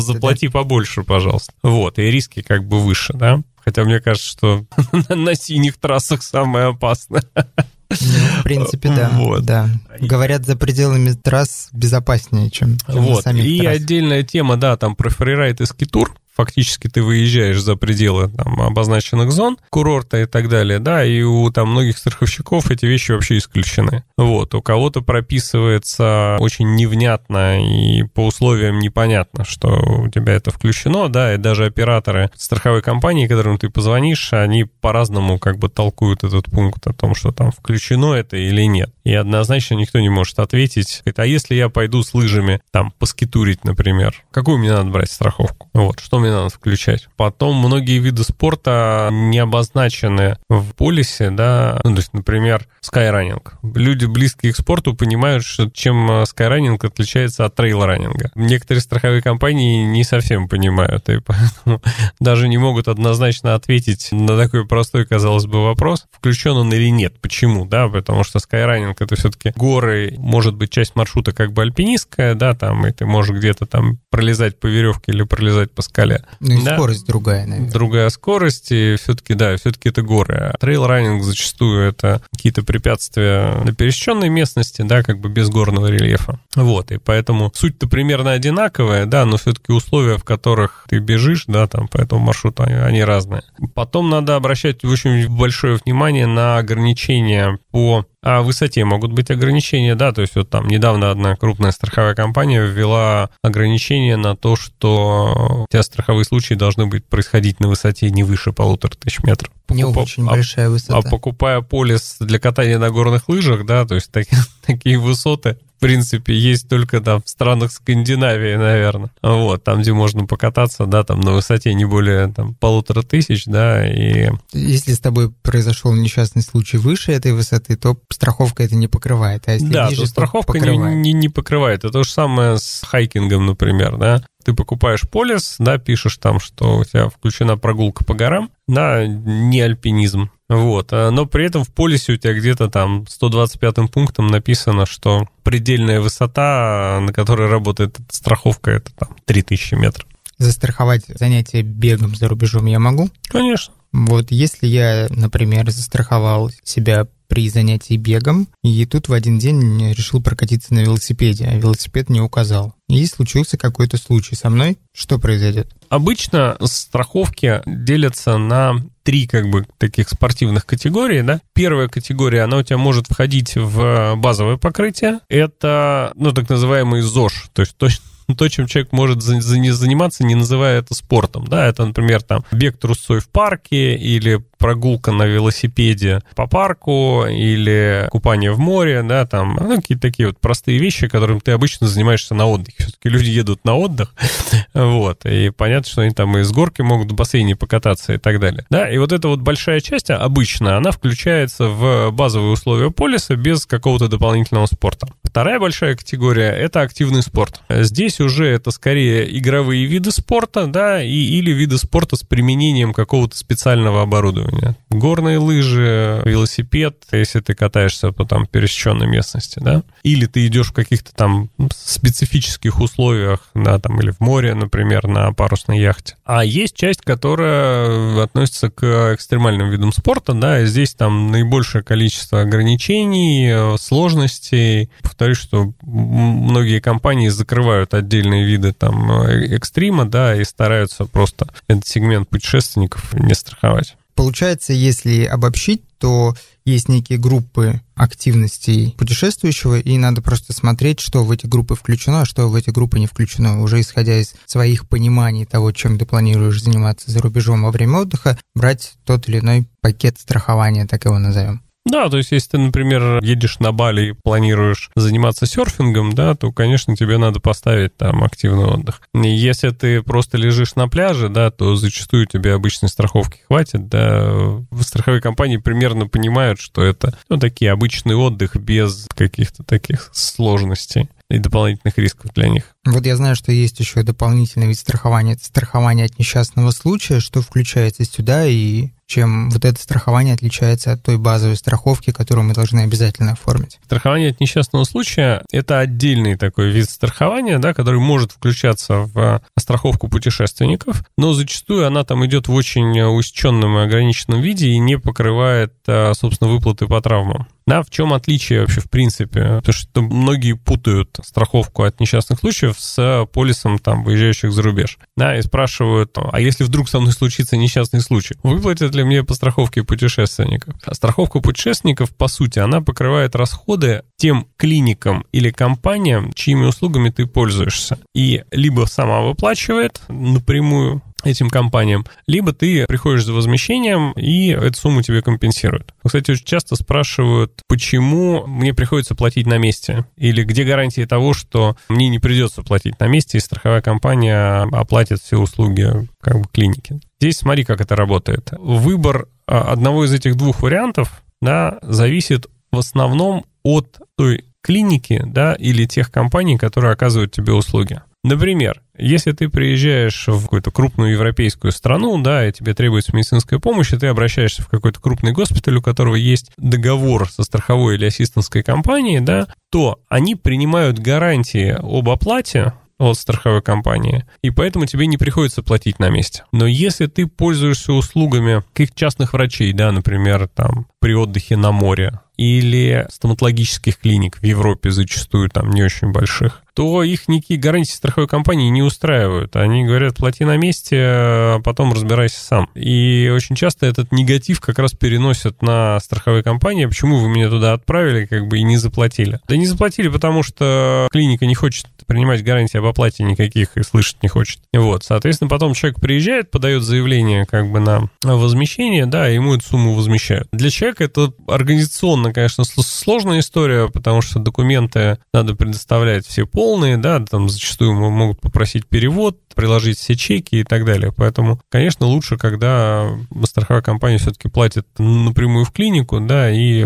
[0.02, 1.54] заплати побольше, пожалуйста.
[1.62, 3.40] Вот, и риски как бы выше, да.
[3.64, 4.64] Хотя мне кажется, что
[5.14, 7.22] на синих трассах самое опасное.
[7.34, 7.96] Ну,
[8.40, 9.10] в принципе, да.
[9.12, 9.44] Вот.
[9.44, 9.68] да.
[10.00, 13.16] Говорят, за пределами трасс безопаснее, чем, чем вот.
[13.16, 13.76] на самих И трасс.
[13.76, 19.30] отдельная тема, да, там про фрирайд и скитур фактически ты выезжаешь за пределы там, обозначенных
[19.30, 24.02] зон, курорта и так далее, да, и у там многих страховщиков эти вещи вообще исключены.
[24.16, 31.08] Вот, у кого-то прописывается очень невнятно и по условиям непонятно, что у тебя это включено,
[31.08, 36.46] да, и даже операторы страховой компании, которым ты позвонишь, они по-разному как бы толкуют этот
[36.46, 38.90] пункт о том, что там включено это или нет.
[39.04, 44.24] И однозначно никто не может ответить, а если я пойду с лыжами там поскитурить, например,
[44.32, 45.68] какую мне надо брать страховку?
[45.72, 47.08] Вот, что мне надо включать.
[47.16, 53.54] Потом многие виды спорта не обозначены в полисе, да, ну, то есть, например, скайранинг.
[53.62, 58.30] Люди, близкие к спорту, понимают, что чем скайранинг отличается от трейл-раннинга.
[58.34, 61.80] Некоторые страховые компании не совсем понимают, и поэтому
[62.20, 67.20] даже не могут однозначно ответить на такой простой, казалось бы, вопрос, включен он или нет.
[67.20, 72.34] Почему, да, потому что скайранинг это все-таки горы, может быть, часть маршрута как бы альпинистская,
[72.34, 76.11] да, там, и ты можешь где-то там пролезать по веревке или пролезать по скале.
[76.40, 76.76] Ну и да.
[76.76, 77.70] скорость другая, наверное.
[77.70, 80.54] Другая скорость, и все-таки, да, все-таки это горы.
[80.60, 86.40] trail running зачастую это какие-то препятствия на пересеченной местности, да, как бы без горного рельефа.
[86.54, 91.66] Вот, и поэтому суть-то примерно одинаковая, да, но все-таки условия, в которых ты бежишь, да,
[91.66, 93.42] там по этому маршруту, они, они разные.
[93.74, 100.12] Потом надо обращать очень большое внимание на ограничения по а высоте могут быть ограничения, да,
[100.12, 105.72] то есть вот там недавно одна крупная страховая компания ввела ограничение на то, что у
[105.72, 109.50] тебя страховые случаи должны быть происходить на высоте не выше полутора тысяч метров.
[109.68, 110.02] Не Покуп...
[110.04, 110.98] очень большая высота.
[110.98, 114.26] А покупая полис для катания на горных лыжах, да, то есть так,
[114.66, 119.10] такие высоты принципе, есть только там в странах Скандинавии, наверное.
[119.20, 123.86] Вот, там, где можно покататься, да, там на высоте не более там полутора тысяч, да,
[123.86, 124.30] и...
[124.52, 129.52] Если с тобой произошел несчастный случай выше этой высоты, то страховка это не покрывает, а
[129.52, 131.80] если да, ниже, то страховка то не, не, не покрывает.
[131.80, 134.24] Это то же самое с хайкингом, например, да.
[134.44, 139.60] Ты покупаешь полис, да, пишешь там, что у тебя включена прогулка по горам, да, не
[139.60, 140.92] альпинизм, вот.
[140.92, 146.00] А, но при этом в полисе у тебя где-то там 125-м пунктом написано, что предельная
[146.00, 150.06] высота, на которой работает страховка, это там 3000 метров.
[150.38, 153.08] Застраховать занятие бегом за рубежом я могу?
[153.28, 153.74] Конечно.
[153.92, 160.22] Вот если я, например, застраховал себя при занятии бегом, и тут в один день решил
[160.22, 162.74] прокатиться на велосипеде, а велосипед не указал.
[162.88, 165.74] И случился какой-то случай со мной, что произойдет?
[165.88, 171.40] Обычно страховки делятся на три как бы таких спортивных категории, да.
[171.54, 175.20] Первая категория, она у тебя может входить в базовое покрытие.
[175.28, 178.04] Это, ну, так называемый ЗОЖ, то есть точно
[178.36, 181.46] то, чем человек может заниматься, не называя это спортом.
[181.46, 188.06] Да, это, например, там бег трусцой в парке или прогулка на велосипеде по парку или
[188.12, 192.36] купание в море, да, там, ну, какие-то такие вот простые вещи, которым ты обычно занимаешься
[192.36, 192.84] на отдыхе.
[192.84, 194.14] Все-таки люди едут на отдых,
[194.74, 198.38] вот, и понятно, что они там и с горки могут в бассейне покататься и так
[198.38, 198.64] далее.
[198.70, 203.66] Да, и вот эта вот большая часть обычно, она включается в базовые условия полиса без
[203.66, 205.08] какого-то дополнительного спорта.
[205.24, 207.62] Вторая большая категория— это активный спорт.
[207.68, 213.36] Здесь уже это скорее игровые виды спорта, да, и, или виды спорта с применением какого-то
[213.36, 214.76] специального оборудования оборудования.
[214.90, 220.72] Горные лыжи, велосипед, если ты катаешься по там пересеченной местности, да, или ты идешь в
[220.72, 226.16] каких-то там специфических условиях, да, там, или в море, например, на парусной яхте.
[226.24, 232.40] А есть часть, которая относится к экстремальным видам спорта, да, и здесь там наибольшее количество
[232.40, 234.90] ограничений, сложностей.
[235.02, 242.28] Повторюсь, что многие компании закрывают отдельные виды там экстрима, да, и стараются просто этот сегмент
[242.28, 243.96] путешественников не страховать.
[244.14, 251.30] Получается, если обобщить, то есть некие группы активностей путешествующего, и надо просто смотреть, что в
[251.30, 253.62] эти группы включено, а что в эти группы не включено.
[253.62, 258.38] Уже исходя из своих пониманий того, чем ты планируешь заниматься за рубежом во время отдыха,
[258.54, 261.62] брать тот или иной пакет страхования, так его назовем.
[261.84, 266.52] Да, то есть если ты, например, едешь на Бали и планируешь заниматься серфингом, да, то,
[266.52, 269.02] конечно, тебе надо поставить там активный отдых.
[269.14, 274.30] Если ты просто лежишь на пляже, да, то зачастую тебе обычной страховки хватит, да.
[274.70, 281.08] В страховой компании примерно понимают, что это, ну, такие обычный отдых без каких-то таких сложностей
[281.32, 282.64] и дополнительных рисков для них.
[282.84, 285.32] Вот я знаю, что есть еще дополнительный вид страхования.
[285.32, 291.02] Это страхование от несчастного случая, что включается сюда и чем вот это страхование отличается от
[291.02, 293.78] той базовой страховки, которую мы должны обязательно оформить.
[293.84, 300.08] Страхование от несчастного случая– это отдельный такой вид страхования, да, который может включаться в страховку
[300.08, 305.74] путешественников, но зачастую она там идет в очень усеченном и ограниченном виде и не покрывает,
[305.86, 307.46] а, собственно, выплаты по травмам.
[307.66, 309.56] Да, в чем отличие вообще в принципе?
[309.56, 314.98] Потому что многие путают страховку от несчастных случаев с полисом там выезжающих за рубеж.
[315.16, 319.34] Да, и спрашивают, а если вдруг со мной случится несчастный случай, выплатят ли мне по
[319.34, 320.74] страховке путешественников?
[320.84, 327.26] А страховка путешественников, по сути, она покрывает расходы тем клиникам или компаниям, чьими услугами ты
[327.26, 327.98] пользуешься.
[328.14, 335.02] И либо сама выплачивает напрямую этим компаниям, либо ты приходишь за возмещением, и эту сумму
[335.02, 335.94] тебе компенсируют.
[336.04, 341.76] Кстати, очень часто спрашивают, почему мне приходится платить на месте, или где гарантии того, что
[341.88, 347.00] мне не придется платить на месте, и страховая компания оплатит все услуги как бы клиники.
[347.20, 348.50] Здесь смотри, как это работает.
[348.58, 355.54] Выбор а, одного из этих двух вариантов да, зависит в основном от той клиники да,
[355.54, 358.00] или тех компаний, которые оказывают тебе услуги.
[358.24, 363.92] Например, если ты приезжаешь в какую-то крупную европейскую страну, да, и тебе требуется медицинская помощь,
[363.92, 368.62] и ты обращаешься в какой-то крупный госпиталь, у которого есть договор со страховой или ассистентской
[368.62, 375.16] компанией, да, то они принимают гарантии об оплате от страховой компании, и поэтому тебе не
[375.16, 376.44] приходится платить на месте.
[376.52, 382.20] Но если ты пользуешься услугами каких-то частных врачей, да, например, там, при отдыхе на море,
[382.36, 388.28] или стоматологических клиник в Европе зачастую там не очень больших, то их никакие гарантии страховой
[388.28, 389.56] компании не устраивают.
[389.56, 392.70] Они говорят, плати на месте, а потом разбирайся сам.
[392.74, 396.86] И очень часто этот негатив как раз переносят на страховые компании.
[396.86, 399.38] Почему вы меня туда отправили, как бы и не заплатили?
[399.46, 404.22] Да не заплатили, потому что клиника не хочет принимать гарантии об оплате никаких и слышать
[404.22, 404.60] не хочет.
[404.72, 409.64] Вот, соответственно, потом человек приезжает, подает заявление как бы на возмещение, да, и ему эту
[409.64, 410.48] сумму возмещают.
[410.52, 417.18] Для человека это организационно, конечно, сложная история, потому что документы надо предоставлять все полные, да,
[417.20, 421.12] там зачастую могут попросить перевод, приложить все чеки и так далее.
[421.16, 423.08] Поэтому, конечно, лучше, когда
[423.44, 426.84] страховая компания все-таки платит напрямую в клинику, да, и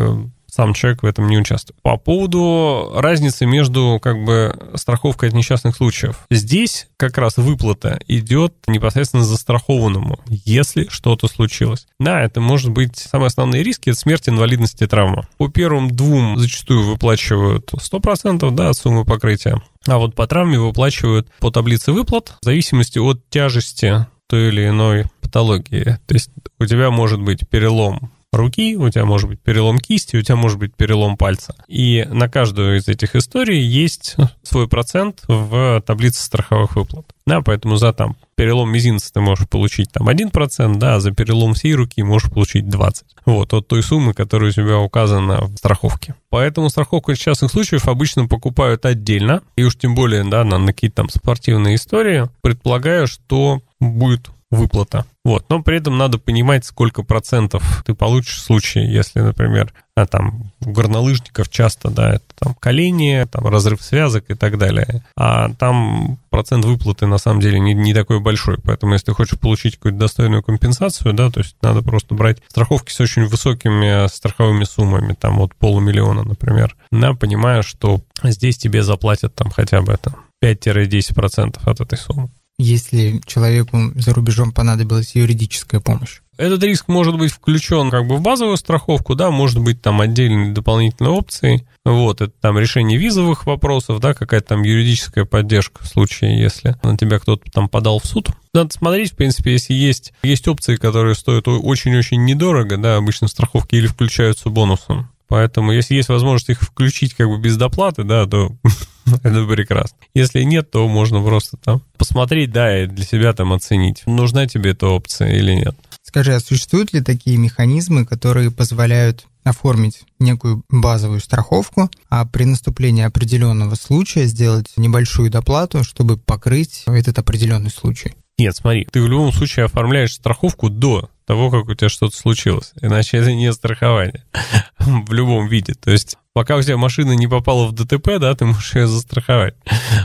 [0.56, 1.80] сам человек в этом не участвует.
[1.82, 6.20] По поводу разницы между как бы страховкой от несчастных случаев.
[6.30, 11.86] Здесь как раз выплата идет непосредственно застрахованному, если что-то случилось.
[12.00, 15.28] Да, это может быть самые основные риски, это смерть, инвалидность и травма.
[15.36, 19.60] По первым двум зачастую выплачивают 100% да, от суммы покрытия.
[19.86, 25.04] А вот по травме выплачивают по таблице выплат в зависимости от тяжести той или иной
[25.20, 25.98] патологии.
[26.06, 30.22] То есть у тебя может быть перелом руки, у тебя может быть перелом кисти, у
[30.22, 31.54] тебя может быть перелом пальца.
[31.68, 37.06] И на каждую из этих историй есть свой процент в таблице страховых выплат.
[37.26, 41.54] Да, поэтому за там перелом мизинца ты можешь получить там 1%, да, а за перелом
[41.54, 43.02] всей руки можешь получить 20%.
[43.24, 46.14] Вот, от той суммы, которая у тебя указана в страховке.
[46.30, 51.08] Поэтому страховку частных случаев обычно покупают отдельно, и уж тем более, да, на, какие-то там
[51.08, 55.06] спортивные истории, предполагаю, что будет выплата.
[55.24, 60.06] Вот, но при этом надо понимать, сколько процентов ты получишь в случае, если, например, а
[60.06, 65.02] там у горнолыжников часто, да, это там колени, там разрыв связок и так далее.
[65.16, 68.58] А там процент выплаты на самом деле не, не такой большой.
[68.62, 72.92] Поэтому если ты хочешь получить какую-то достойную компенсацию, да, то есть надо просто брать страховки
[72.92, 79.34] с очень высокими страховыми суммами, там от полумиллиона, например, да, понимая, что здесь тебе заплатят
[79.34, 86.20] там хотя бы это 5-10% от этой суммы если человеку за рубежом понадобилась юридическая помощь.
[86.38, 90.52] Этот риск может быть включен как бы в базовую страховку, да, может быть там отдельной
[90.52, 91.66] дополнительной опцией.
[91.84, 96.98] Вот, это там решение визовых вопросов, да, какая-то там юридическая поддержка в случае, если на
[96.98, 98.28] тебя кто-то там подал в суд.
[98.52, 103.76] Надо смотреть, в принципе, если есть, есть опции, которые стоят очень-очень недорого, да, обычно страховки
[103.76, 105.10] или включаются бонусом.
[105.28, 108.56] Поэтому, если есть возможность их включить как бы без доплаты, да, то
[109.22, 109.96] это прекрасно.
[110.14, 114.70] Если нет, то можно просто там посмотреть, да, и для себя там оценить, нужна тебе
[114.70, 115.76] эта опция или нет.
[116.02, 123.04] Скажи, а существуют ли такие механизмы, которые позволяют оформить некую базовую страховку, а при наступлении
[123.04, 128.14] определенного случая сделать небольшую доплату, чтобы покрыть этот определенный случай?
[128.38, 132.72] Нет, смотри, ты в любом случае оформляешь страховку до того, как у тебя что-то случилось.
[132.80, 134.24] Иначе это не страхование.
[134.78, 135.74] в любом виде.
[135.74, 139.54] То есть пока у тебя машина не попала в ДТП, да, ты можешь ее застраховать.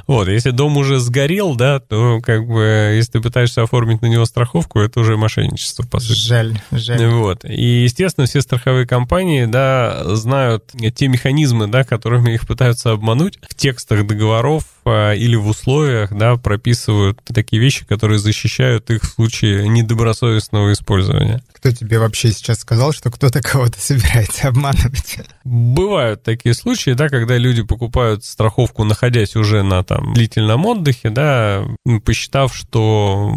[0.07, 4.23] Вот, если дом уже сгорел, да, то как бы, если ты пытаешься оформить на него
[4.25, 6.17] страховку, это уже мошенничество, по сути.
[6.17, 7.05] Жаль, жаль.
[7.07, 7.43] Вот.
[7.43, 13.37] И, естественно, все страховые компании, да, знают те механизмы, да, которыми их пытаются обмануть.
[13.49, 19.07] В текстах договоров а, или в условиях, да, прописывают такие вещи, которые защищают их в
[19.07, 21.41] случае недобросовестного использования.
[21.61, 25.19] Кто тебе вообще сейчас сказал, что кто-то кого-то собирается обманывать?
[25.43, 31.63] Бывают такие случаи, да, когда люди покупают страховку, находясь уже на там длительном отдыхе, да,
[32.03, 33.31] посчитав, что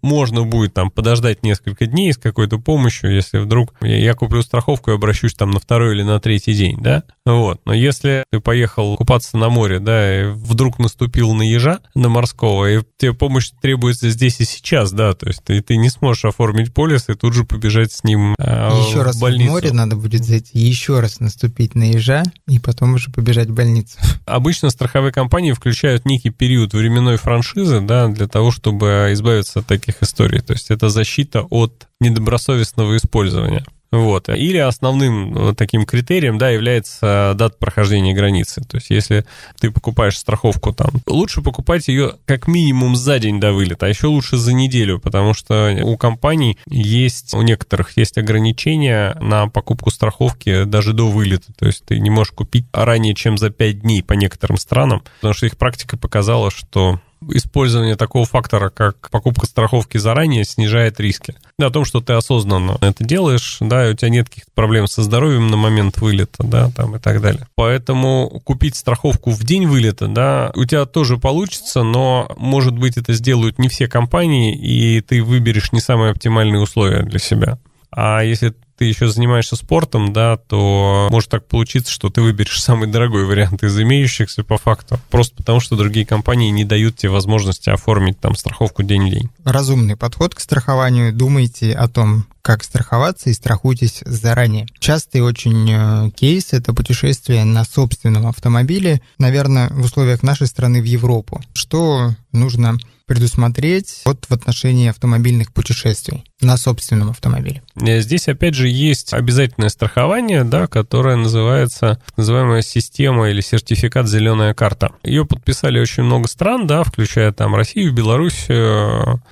[0.00, 4.94] можно будет там подождать несколько дней с какой-то помощью, если вдруг я куплю страховку и
[4.94, 7.60] обращусь там на второй или на третий день, да, вот.
[7.66, 12.70] Но если ты поехал купаться на море, да, и вдруг наступил на ежа, на морского,
[12.70, 16.72] и тебе помощь требуется здесь и сейчас, да, то есть ты, ты не сможешь оформить
[16.72, 19.50] полис и тут же побежать с ним э, Еще в раз больницу.
[19.50, 23.54] в море надо будет зайти, еще раз наступить на ежа и потом уже побежать в
[23.54, 23.98] больницу.
[24.24, 30.02] Обычно страховые компании включают некий период временной франшизы, да, для того, чтобы избавиться от таких
[30.02, 30.40] историй.
[30.40, 33.64] То есть это защита от недобросовестного использования.
[33.96, 34.28] Вот.
[34.28, 38.62] Или основным таким критерием, да, является дата прохождения границы.
[38.62, 39.24] То есть, если
[39.58, 44.08] ты покупаешь страховку там, лучше покупать ее как минимум за день до вылета, а еще
[44.08, 50.64] лучше за неделю, потому что у компаний есть, у некоторых есть ограничения на покупку страховки
[50.64, 51.52] даже до вылета.
[51.58, 55.34] То есть, ты не можешь купить ранее, чем за 5 дней по некоторым странам, потому
[55.34, 57.00] что их практика показала, что
[57.30, 61.34] использование такого фактора, как покупка страховки заранее, снижает риски.
[61.58, 64.86] Да, о том, что ты осознанно это делаешь, да, и у тебя нет каких-то проблем
[64.86, 67.46] со здоровьем на момент вылета, да, там и так далее.
[67.54, 73.12] Поэтому купить страховку в день вылета, да, у тебя тоже получится, но, может быть, это
[73.14, 77.58] сделают не все компании, и ты выберешь не самые оптимальные условия для себя.
[77.90, 82.88] А если ты еще занимаешься спортом, да, то может так получиться, что ты выберешь самый
[82.88, 87.70] дорогой вариант из имеющихся по факту, просто потому что другие компании не дают тебе возможности
[87.70, 89.30] оформить там страховку день в день.
[89.44, 91.12] Разумный подход к страхованию.
[91.12, 94.68] Думайте о том, как страховаться и страхуйтесь заранее.
[94.78, 100.84] Частый очень э, кейс— это путешествие на собственном автомобиле, наверное, в условиях нашей страны в
[100.84, 101.42] Европу.
[101.54, 107.62] Что нужно предусмотреть вот в отношении автомобильных путешествий на собственном автомобиле.
[107.80, 114.54] Э, здесь, опять же, есть обязательное страхование, да, которое называется называемая система или сертификат «Зеленая
[114.54, 114.90] карта».
[115.04, 118.46] Ее подписали очень много стран, да, включая там Россию, Беларусь,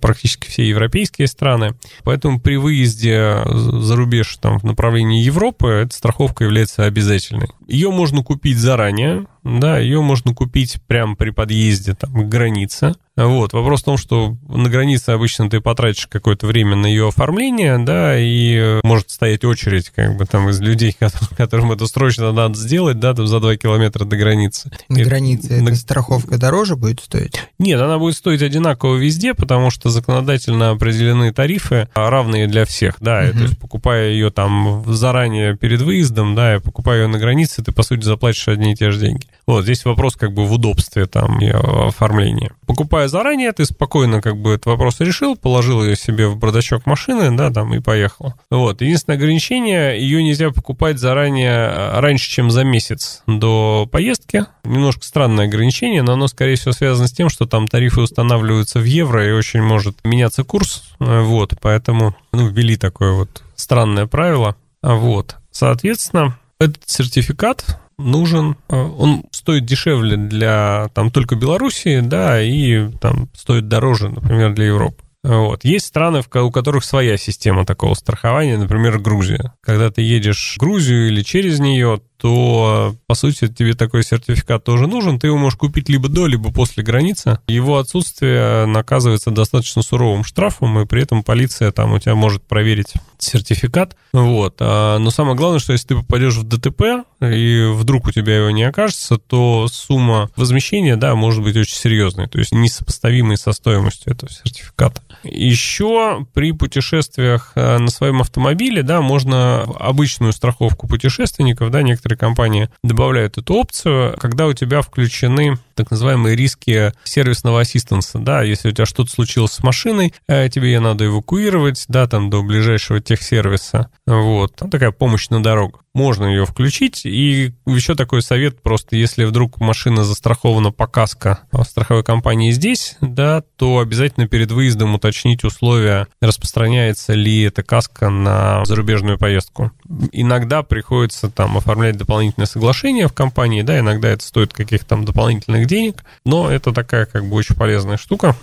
[0.00, 1.74] практически все европейские страны.
[2.04, 7.48] Поэтому при выезде за рубеж там, в направлении Европы эта страховка является обязательной.
[7.66, 12.95] Ее можно купить заранее, да, ее можно купить прямо при подъезде там, к границе.
[13.16, 13.53] Вот.
[13.53, 18.18] Вопрос в том, что на границе обычно ты потратишь какое-то время на ее оформление, да,
[18.18, 20.97] и может стоять очередь как бы там из людей,
[21.36, 24.72] которым это срочно надо сделать, да, там за 2 километра до границы.
[24.88, 25.74] На и, границе на...
[25.76, 27.40] страховка дороже будет стоить?
[27.59, 33.26] Нет, она будет стоить одинаково везде, потому что законодательно определены тарифы равные для всех, да,
[33.28, 33.38] угу.
[33.38, 37.70] то есть покупая ее там заранее перед выездом, да, и покупая ее на границе, ты,
[37.70, 39.26] по сути, заплатишь одни и те же деньги.
[39.47, 42.51] Вот, здесь вопрос как бы в удобстве там и оформлении.
[42.66, 47.37] Покупая заранее, ты спокойно как бы этот вопрос решил, положил ее себе в бардачок машины,
[47.37, 48.35] да, там и поехал.
[48.51, 54.47] Вот, единственное ограничение, ее нельзя покупать заранее, а, раньше, чем за месяц до поездки.
[54.64, 58.85] Немножко странное ограничение, но оно, скорее всего, связано с тем, что там тарифы устанавливаются в
[58.85, 65.37] евро и очень может меняться курс, вот, поэтому, ну, ввели такое вот странное правило, вот.
[65.51, 68.57] Соответственно, этот сертификат нужен.
[68.68, 74.66] Э, он стоит дешевле для там только Белоруссии, да, и там стоит дороже, например, для
[74.66, 75.03] Европы.
[75.24, 75.64] Вот.
[75.64, 79.55] Есть страны, у которых своя система такого страхования, например, Грузия.
[79.62, 84.86] Когда ты едешь в Грузию или через нее, то, по сути, тебе такой сертификат тоже
[84.86, 85.18] нужен.
[85.18, 87.38] Ты его можешь купить либо до, либо после границы.
[87.46, 92.94] Его отсутствие наказывается достаточно суровым штрафом, и при этом полиция там у тебя может проверить
[93.18, 93.96] сертификат.
[94.12, 94.56] Вот.
[94.60, 98.50] А, но самое главное, что если ты попадешь в ДТП, и вдруг у тебя его
[98.50, 104.12] не окажется, то сумма возмещения, да, может быть очень серьезной, то есть несопоставимой со стоимостью
[104.12, 105.02] этого сертификата.
[105.24, 112.18] Еще при путешествиях а, на своем автомобиле, да, можно обычную страховку путешественников, да, некоторые некоторые
[112.18, 118.68] компании добавляют эту опцию, когда у тебя включены так называемые риски сервисного ассистанса, да, если
[118.68, 123.00] у тебя что-то случилось с машиной, э, тебе ее надо эвакуировать, да, там до ближайшего
[123.00, 125.80] техсервиса, вот, там такая помощь на дорогу.
[125.94, 132.02] Можно ее включить, и еще такой совет, просто если вдруг машина застрахована по каско страховой
[132.02, 139.18] компании здесь, да, то обязательно перед выездом уточнить условия, распространяется ли эта каска на зарубежную
[139.18, 139.70] поездку.
[140.11, 145.66] Иногда приходится там оформлять дополнительное соглашение в компании, да, иногда это стоит каких-то там дополнительных
[145.66, 148.36] денег, но это такая как бы очень полезная штука,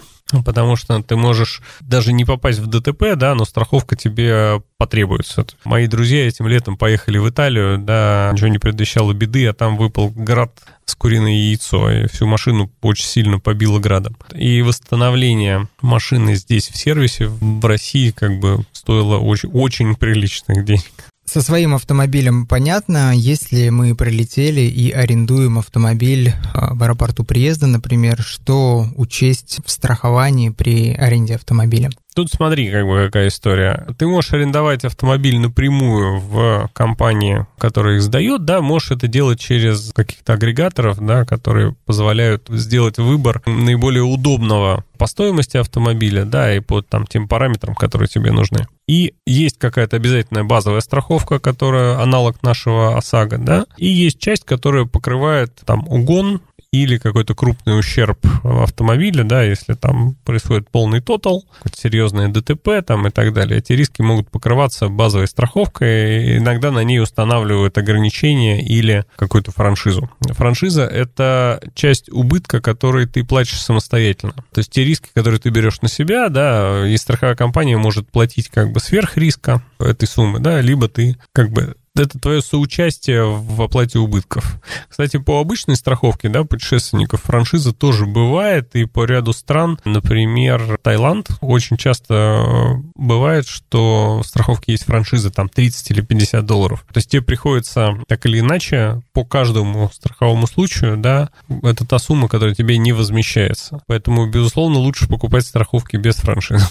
[0.46, 5.46] потому что ты можешь даже не попасть в ДТП, да, но страховка тебе потребуется.
[5.64, 10.10] Мои друзья этим летом поехали в Италию, да, ничего не предвещало беды, а там выпал
[10.10, 10.52] град
[10.86, 14.18] с куриное яйцо, и всю машину очень сильно побило градом.
[14.34, 20.92] И восстановление машины здесь в сервисе в России как бы стоило очень, очень приличных денег.
[21.32, 28.22] Со своим автомобилем понятно, если мы прилетели и арендуем автомобиль а, в аэропорту приезда, например,
[28.22, 31.90] что учесть в страховании при аренде автомобиля?
[32.14, 33.88] Тут смотри, как бы какая история.
[33.98, 39.94] Ты можешь арендовать автомобиль напрямую в компании, которая их сдает, да, можешь это делать через
[39.94, 46.82] каких-то агрегаторов, да, которые позволяют сделать выбор наиболее удобного по стоимости автомобиля, да, и по
[46.82, 48.68] там тем параметрам, которые тебе нужны.
[48.88, 54.84] И есть какая-то обязательная базовая страховка, которая аналог нашего ОСАГО, да, и есть часть, которая
[54.84, 56.42] покрывает там угон,
[56.72, 61.46] или какой-то крупный ущерб в автомобиле, да, если там происходит полный тотал,
[61.76, 67.02] серьезное ДТП там и так далее, эти риски могут покрываться базовой страховкой, иногда на ней
[67.02, 70.10] устанавливают ограничения или какую-то франшизу.
[70.30, 74.34] Франшиза— это часть убытка, который ты платишь самостоятельно.
[74.54, 78.48] То есть те риски, которые ты берешь на себя, да, и страховая компания может платить
[78.48, 83.62] как бы сверх риска этой суммы, да, либо ты как бы это твое соучастие в
[83.62, 84.60] оплате убытков.
[84.90, 91.30] Кстати, по обычной страховке, да, путешественников франшиза тоже бывает, и по ряду стран, например, Таиланд,
[91.42, 96.86] очень часто э, бывает, что в страховке есть франшиза там 30 или 50 долларов.
[96.92, 101.30] То есть тебе приходится так или иначе по каждому страховому случаю, да,
[101.64, 103.82] это та сумма, которая тебе не возмещается.
[103.88, 106.66] Поэтому, безусловно, лучше покупать страховки без франшизы.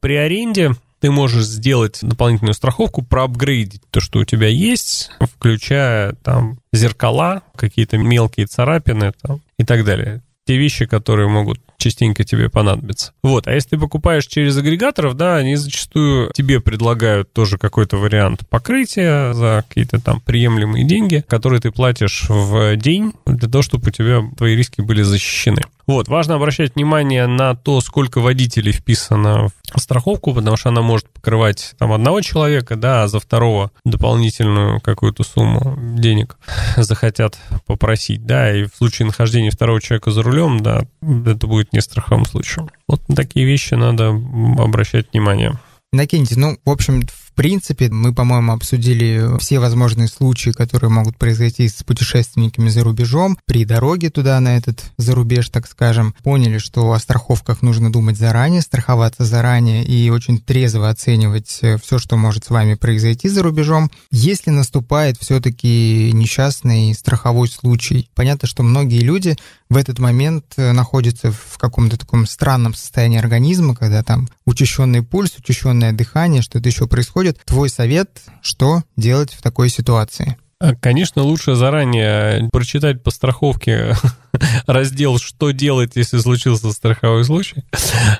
[0.00, 6.58] При аренде ты можешь сделать дополнительную страховку, проапгрейдить то, что у тебя есть, включая там
[6.72, 10.22] зеркала, какие-то мелкие царапины там, и так далее.
[10.46, 13.12] Те вещи, которые могут частенько тебе понадобится.
[13.22, 18.48] Вот, а если ты покупаешь через агрегаторов, да, они зачастую тебе предлагают тоже какой-то вариант
[18.48, 23.92] покрытия за какие-то там приемлемые деньги, которые ты платишь в день для того, чтобы у
[23.92, 25.62] тебя твои риски были защищены.
[25.88, 31.08] Вот, важно обращать внимание на то, сколько водителей вписано в страховку, потому что она может
[31.08, 36.36] покрывать там одного человека, да, а за второго дополнительную какую-то сумму денег
[36.76, 41.80] захотят попросить, да, и в случае нахождения второго человека за рулем, да, это будет не
[41.80, 42.68] страховым случаем.
[42.86, 45.58] Вот на такие вещи надо обращать внимание.
[45.90, 51.68] Накиньте, ну, в общем, в принципе, мы, по-моему, обсудили все возможные случаи, которые могут произойти
[51.68, 56.16] с путешественниками за рубежом, при дороге туда, на этот зарубеж, так скажем.
[56.24, 61.98] Поняли, что о страховках нужно думать заранее, страховаться заранее и очень трезво оценивать э, все,
[61.98, 63.88] что может с вами произойти за рубежом.
[64.10, 69.36] Если наступает все-таки несчастный страховой случай, понятно, что многие люди
[69.68, 75.36] в этот момент э, находится в каком-то таком странном состоянии организма, когда там учащенный пульс,
[75.36, 77.38] учащенное дыхание, что-то еще происходит.
[77.44, 80.36] Твой совет, что делать в такой ситуации?
[80.60, 83.94] А, конечно, лучше заранее прочитать по страховке
[84.66, 87.64] раздел «Что делать, если случился страховой случай?».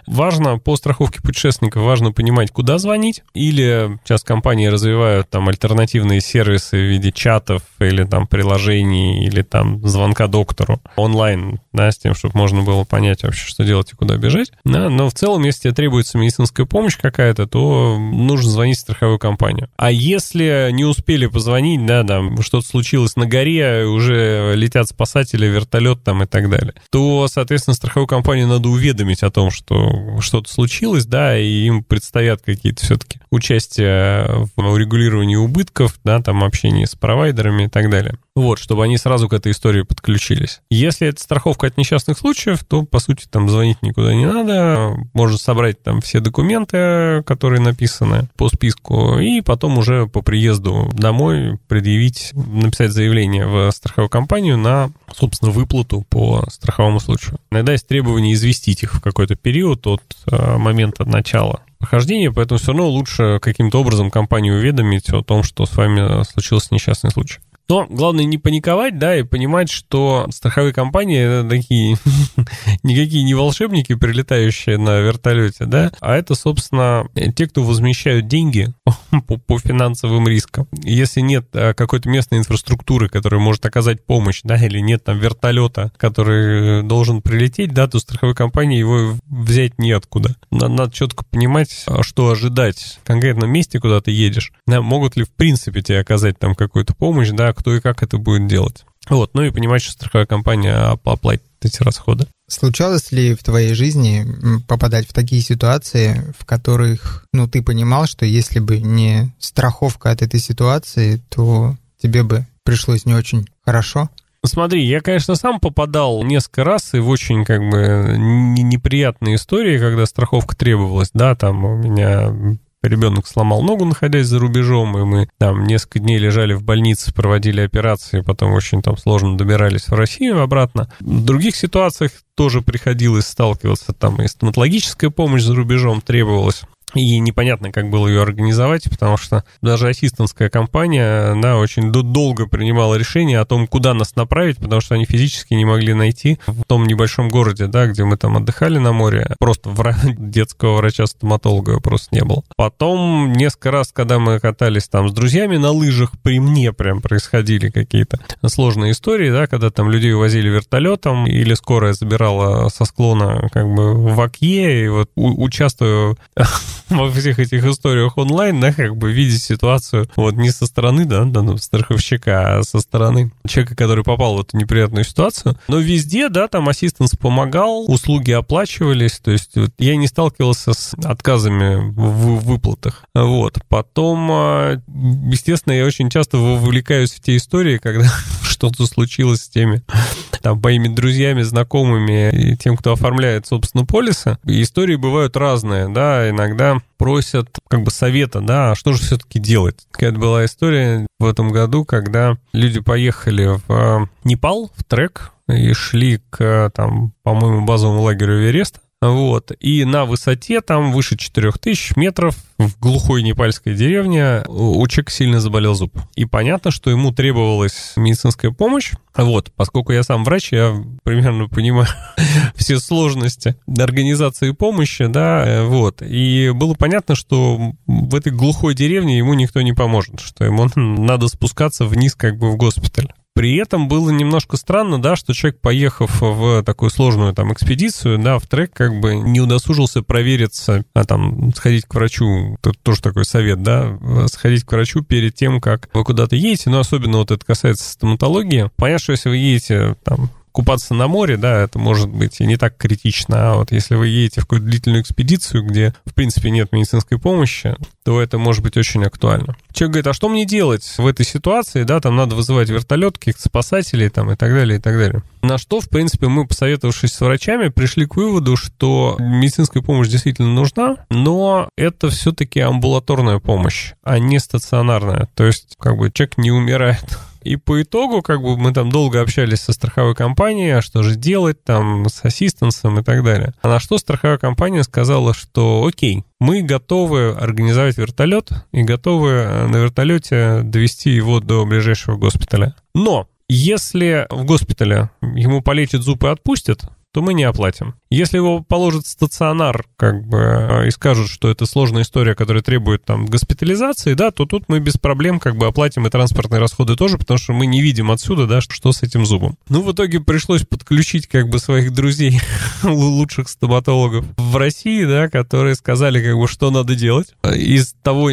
[0.07, 3.23] Важно по страховке путешественников, важно понимать, куда звонить.
[3.35, 9.87] Или сейчас компании развивают там альтернативные сервисы в виде чатов или там приложений, или там
[9.87, 14.17] звонка доктору онлайн, да, с тем, чтобы можно было понять вообще, что делать и куда
[14.17, 14.53] бежать.
[14.65, 19.19] Да, но в целом, если тебе требуется медицинская помощь какая-то, то нужно звонить в страховую
[19.19, 19.69] компанию.
[19.77, 26.03] А если не успели позвонить, да, там что-то случилось на горе, уже летят спасатели, вертолет
[26.09, 31.05] там и так далее, то, соответственно, страховую компанию надо уведомить о том, что что-то случилось,
[31.05, 37.65] да, и им предстоят какие-то все-таки участия в урегулировании убытков, да, там общение с провайдерами
[37.65, 38.17] и так далее.
[38.39, 40.61] Вот, чтобы они сразу к этой истории подключились.
[40.71, 44.95] Если это страховка от несчастных случаев, то, по сути, там звонить никуда не надо.
[45.13, 51.59] Можно собрать там все документы, которые написаны по списку, и потом уже по приезду домой
[51.67, 57.41] предъявить, написать заявление в страховую компанию на, собственно, выплату по страховому случаю.
[57.51, 62.69] Иногда есть требование известить их в какой-то период от э, момента начала прохождения, поэтому все
[62.69, 67.41] равно лучше каким-то образом компанию уведомить о том, что с вами случился несчастный случай.
[67.69, 71.97] Но главное не паниковать, да, и понимать, что страховые компании это такие
[72.83, 77.07] никакие не волшебники, прилетающие на вертолете, да, а это, собственно,
[77.37, 78.73] те, кто возмещают деньги
[79.27, 80.67] по, по финансовым рискам.
[80.83, 85.93] Если нет а, какой-то местной инфраструктуры, которая может оказать помощь, да, или нет там вертолета,
[85.99, 90.37] который должен прилететь, да, то страховой компании его взять неоткуда.
[90.51, 94.53] Надо, надо четко понимать, а, что ожидать в конкретном месте, куда ты едешь.
[94.67, 98.19] Да, могут ли в принципе тебе оказать там какую-то помощь, да, кто и как это
[98.19, 98.85] будет делать.
[99.09, 102.27] Вот, ну и понимать, что страховая компания оплатит эти расходы.
[102.49, 104.27] Случалось ли в твоей жизни
[104.67, 110.23] попадать в такие ситуации, в которых, ну, ты понимал, что если бы не страховка от
[110.23, 114.09] этой ситуации, то тебе бы пришлось не очень хорошо?
[114.45, 120.07] Смотри, я, конечно, сам попадал несколько раз и в очень, как бы, неприятные истории, когда
[120.07, 122.57] страховка требовалась, да, там у меня
[122.89, 127.61] ребенок сломал ногу, находясь за рубежом, и мы там несколько дней лежали в больнице, проводили
[127.61, 130.91] операции, потом очень там сложно добирались в Россию обратно.
[131.01, 136.63] В других ситуациях тоже приходилось сталкиваться, там и стоматологическая помощь за рубежом требовалась.
[136.95, 142.95] И непонятно, как было ее организовать, потому что даже ассистентская компания, да, очень долго принимала
[142.95, 146.87] решение о том, куда нас направить, потому что они физически не могли найти в том
[146.87, 149.35] небольшом городе, да, где мы там отдыхали на море.
[149.39, 149.95] Просто вра...
[150.19, 152.43] детского врача-стоматолога просто не было.
[152.57, 157.71] Потом несколько раз, когда мы катались там с друзьями на лыжах, при мне прям происходили
[157.71, 163.67] какие-то сложные истории, да, когда там людей увозили вертолетом или скорая забирала со склона как
[163.67, 166.17] бы в окье, и вот участвую
[166.91, 171.25] во всех этих историях онлайн, да, как бы видеть ситуацию вот не со стороны, да,
[171.25, 175.57] да ну, страховщика, а со стороны человека, который попал в эту неприятную ситуацию.
[175.69, 180.95] Но везде, да, там ассистенс помогал, услуги оплачивались, то есть вот, я не сталкивался с
[181.05, 183.05] отказами в выплатах.
[183.15, 183.59] Вот.
[183.69, 184.83] Потом, а,
[185.31, 188.11] естественно, я очень часто вовлекаюсь в те истории, когда
[188.59, 189.83] что-то случилось с теми
[190.43, 194.39] там, моими друзьями, знакомыми и тем, кто оформляет, собственно, полисы.
[194.45, 199.39] И истории бывают разные, да, иногда просят как бы совета, да, а что же все-таки
[199.39, 199.87] делать?
[199.93, 206.21] Какая-то была история в этом году, когда люди поехали в Непал, в трек, и шли
[206.31, 208.81] к, там, по-моему, базовому лагерю Эвереста.
[209.01, 209.53] Вот.
[209.61, 215.75] И на высоте, там выше 4000 метров, в глухой непальской деревне, у человека сильно заболел
[215.75, 215.97] зуб.
[216.17, 218.93] И понятно, что ему требовалась медицинская помощь.
[219.17, 220.75] Вот, поскольку я сам врач, я
[221.05, 221.89] примерно понимаю
[222.57, 226.03] все сложности организации помощи, да, э, вот.
[226.03, 231.29] И было понятно, что в этой глухой деревне ему никто не поможет, что ему надо
[231.29, 233.13] спускаться вниз как бы в госпиталь.
[233.39, 238.41] При этом было немножко странно, да, что человек, поехав в такую сложную там экспедицию, да,
[238.41, 243.25] в трек, как бы не удосужился провериться, а там сходить к врачу, это тоже такой
[243.25, 247.47] совет, да, сходить к врачу перед тем, как вы куда-то едете, но особенно вот это
[247.47, 248.73] касается стоматологии.
[248.75, 252.57] Понятно, что если вы едете там купаться на море, да, это может быть и не
[252.57, 253.53] так критично.
[253.53, 257.77] А вот если вы едете в какую-то длительную экспедицию, где, в принципе, нет медицинской помощи,
[258.05, 259.57] то это может быть очень актуально.
[259.73, 263.43] Человек говорит, а что мне делать в этой ситуации, да, там надо вызывать вертолет, каких-то
[263.43, 265.23] спасателей там и так далее, и так далее.
[265.43, 270.53] На что, в принципе, мы, посоветовавшись с врачами, пришли к выводу, что медицинская помощь действительно
[270.53, 275.29] нужна, но это все-таки амбулаторная помощь, а не стационарная.
[275.37, 279.21] То есть, как бы, человек не умирает и по итогу, как бы мы там долго
[279.21, 283.55] общались со страховой компанией, а что же делать там с ассистенсом и так далее.
[283.63, 289.67] А на что страховая компания сказала, что окей, мы готовы организовать вертолет и готовы э,
[289.67, 292.75] на вертолете довести его до ближайшего госпиталя.
[292.95, 297.95] Но если в госпитале ему полечат зубы и отпустят, то мы не оплатим.
[298.11, 302.63] Если его положат в стационар, как бы, э, и скажут, что это сложная история, которая
[302.63, 306.97] требует там госпитализации, да, то тут мы без проблем как бы оплатим и транспортные расходы
[306.97, 309.59] тоже, потому что мы не видим отсюда, да, что с этим зубом.
[309.69, 312.41] Ну, в итоге пришлось подключить как бы своих друзей,
[312.83, 317.35] лучших стоматологов в России, да, которые сказали как бы, что надо делать.
[317.45, 318.31] Из того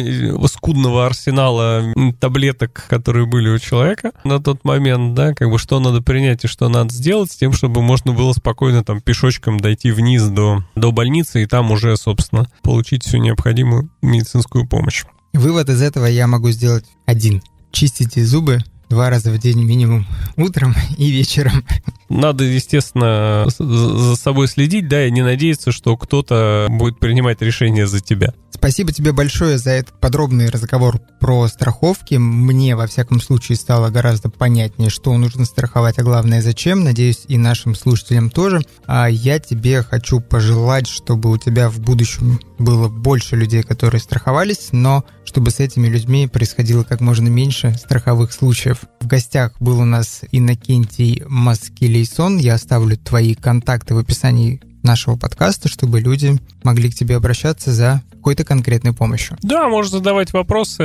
[0.48, 1.84] скудного арсенала
[2.18, 6.48] таблеток, которые были у человека на тот момент, да, как бы, что надо принять и
[6.48, 10.92] что надо сделать с тем, чтобы можно было спокойно там пешочком дойти вниз до, до
[10.92, 15.04] больницы и там уже, собственно, получить всю необходимую медицинскую помощь.
[15.32, 17.42] Вывод из этого я могу сделать один.
[17.72, 20.06] Чистите зубы два раза в день минимум,
[20.36, 21.64] утром и вечером.
[22.08, 28.00] надо, естественно, за собой следить, да, и не надеяться, что кто-то будет принимать решение за
[28.00, 28.32] тебя.
[28.56, 32.14] Спасибо тебе большое за этот подробный разговор про страховки.
[32.14, 36.82] Мне, во всяком случае, стало гораздо понятнее, что нужно страховать, а главное, зачем.
[36.82, 38.62] Надеюсь, и нашим слушателям тоже.
[38.86, 44.68] А я тебе хочу пожелать, чтобы у тебя в будущем было больше людей, которые страховались,
[44.72, 48.75] но чтобы с этими людьми происходило как можно меньше страховых случаев.
[49.00, 52.38] В гостях был у нас Иннокентий Маскелейсон.
[52.38, 58.02] Я оставлю твои контакты в описании нашего подкаста, чтобы люди могли к тебе обращаться за
[58.10, 59.36] какой-то конкретной помощью.
[59.42, 60.82] Да, можешь задавать вопросы.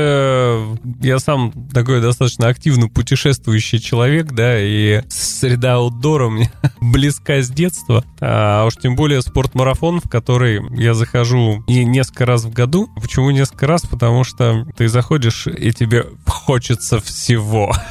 [1.02, 8.06] Я сам такой достаточно активно путешествующий человек, да, и среда аутдора мне близка с детства.
[8.20, 12.90] А уж тем более спортмарафон, в который я захожу и несколько раз в году.
[13.02, 13.82] Почему несколько раз?
[13.84, 17.74] Потому что ты заходишь, и тебе хочется всего.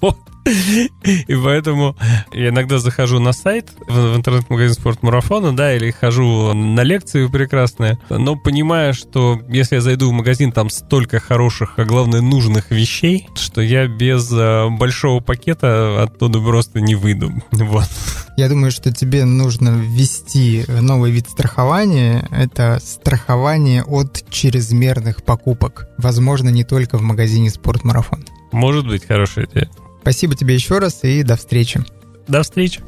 [0.00, 0.18] Вот.
[0.46, 1.96] И поэтому
[2.32, 8.36] я иногда захожу на сайт в интернет-магазин спортмарафона, да, или хожу на лекции прекрасные, но
[8.36, 13.60] понимая, что если я зайду в магазин, там столько хороших, а главное нужных вещей, что
[13.60, 17.32] я без э, большого пакета оттуда просто не выйду.
[17.66, 17.88] Вот.
[18.36, 22.28] Я думаю, что тебе нужно ввести новый вид страхования.
[22.30, 25.88] Это страхование от чрезмерных покупок.
[25.98, 28.24] Возможно, не только в магазине «Спортмарафон».
[28.52, 29.68] Может быть, хорошая идея.
[30.06, 31.84] Спасибо тебе еще раз и до встречи.
[32.28, 32.78] До встречи.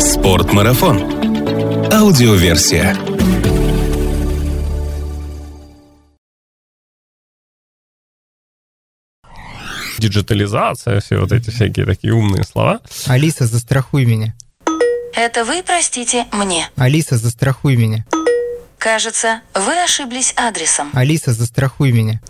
[0.00, 1.02] Спортмарафон.
[1.92, 2.96] Аудиоверсия.
[9.98, 12.80] Диджитализация, все вот эти всякие такие умные слова.
[13.06, 14.34] Алиса, застрахуй меня.
[15.14, 16.70] Это вы простите мне.
[16.76, 18.06] Алиса, застрахуй меня.
[18.82, 20.90] Кажется, вы ошиблись адресом.
[20.92, 22.20] Алиса, застрахуй меня.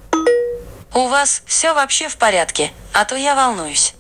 [0.92, 3.94] У вас все вообще в порядке, а то я волнуюсь.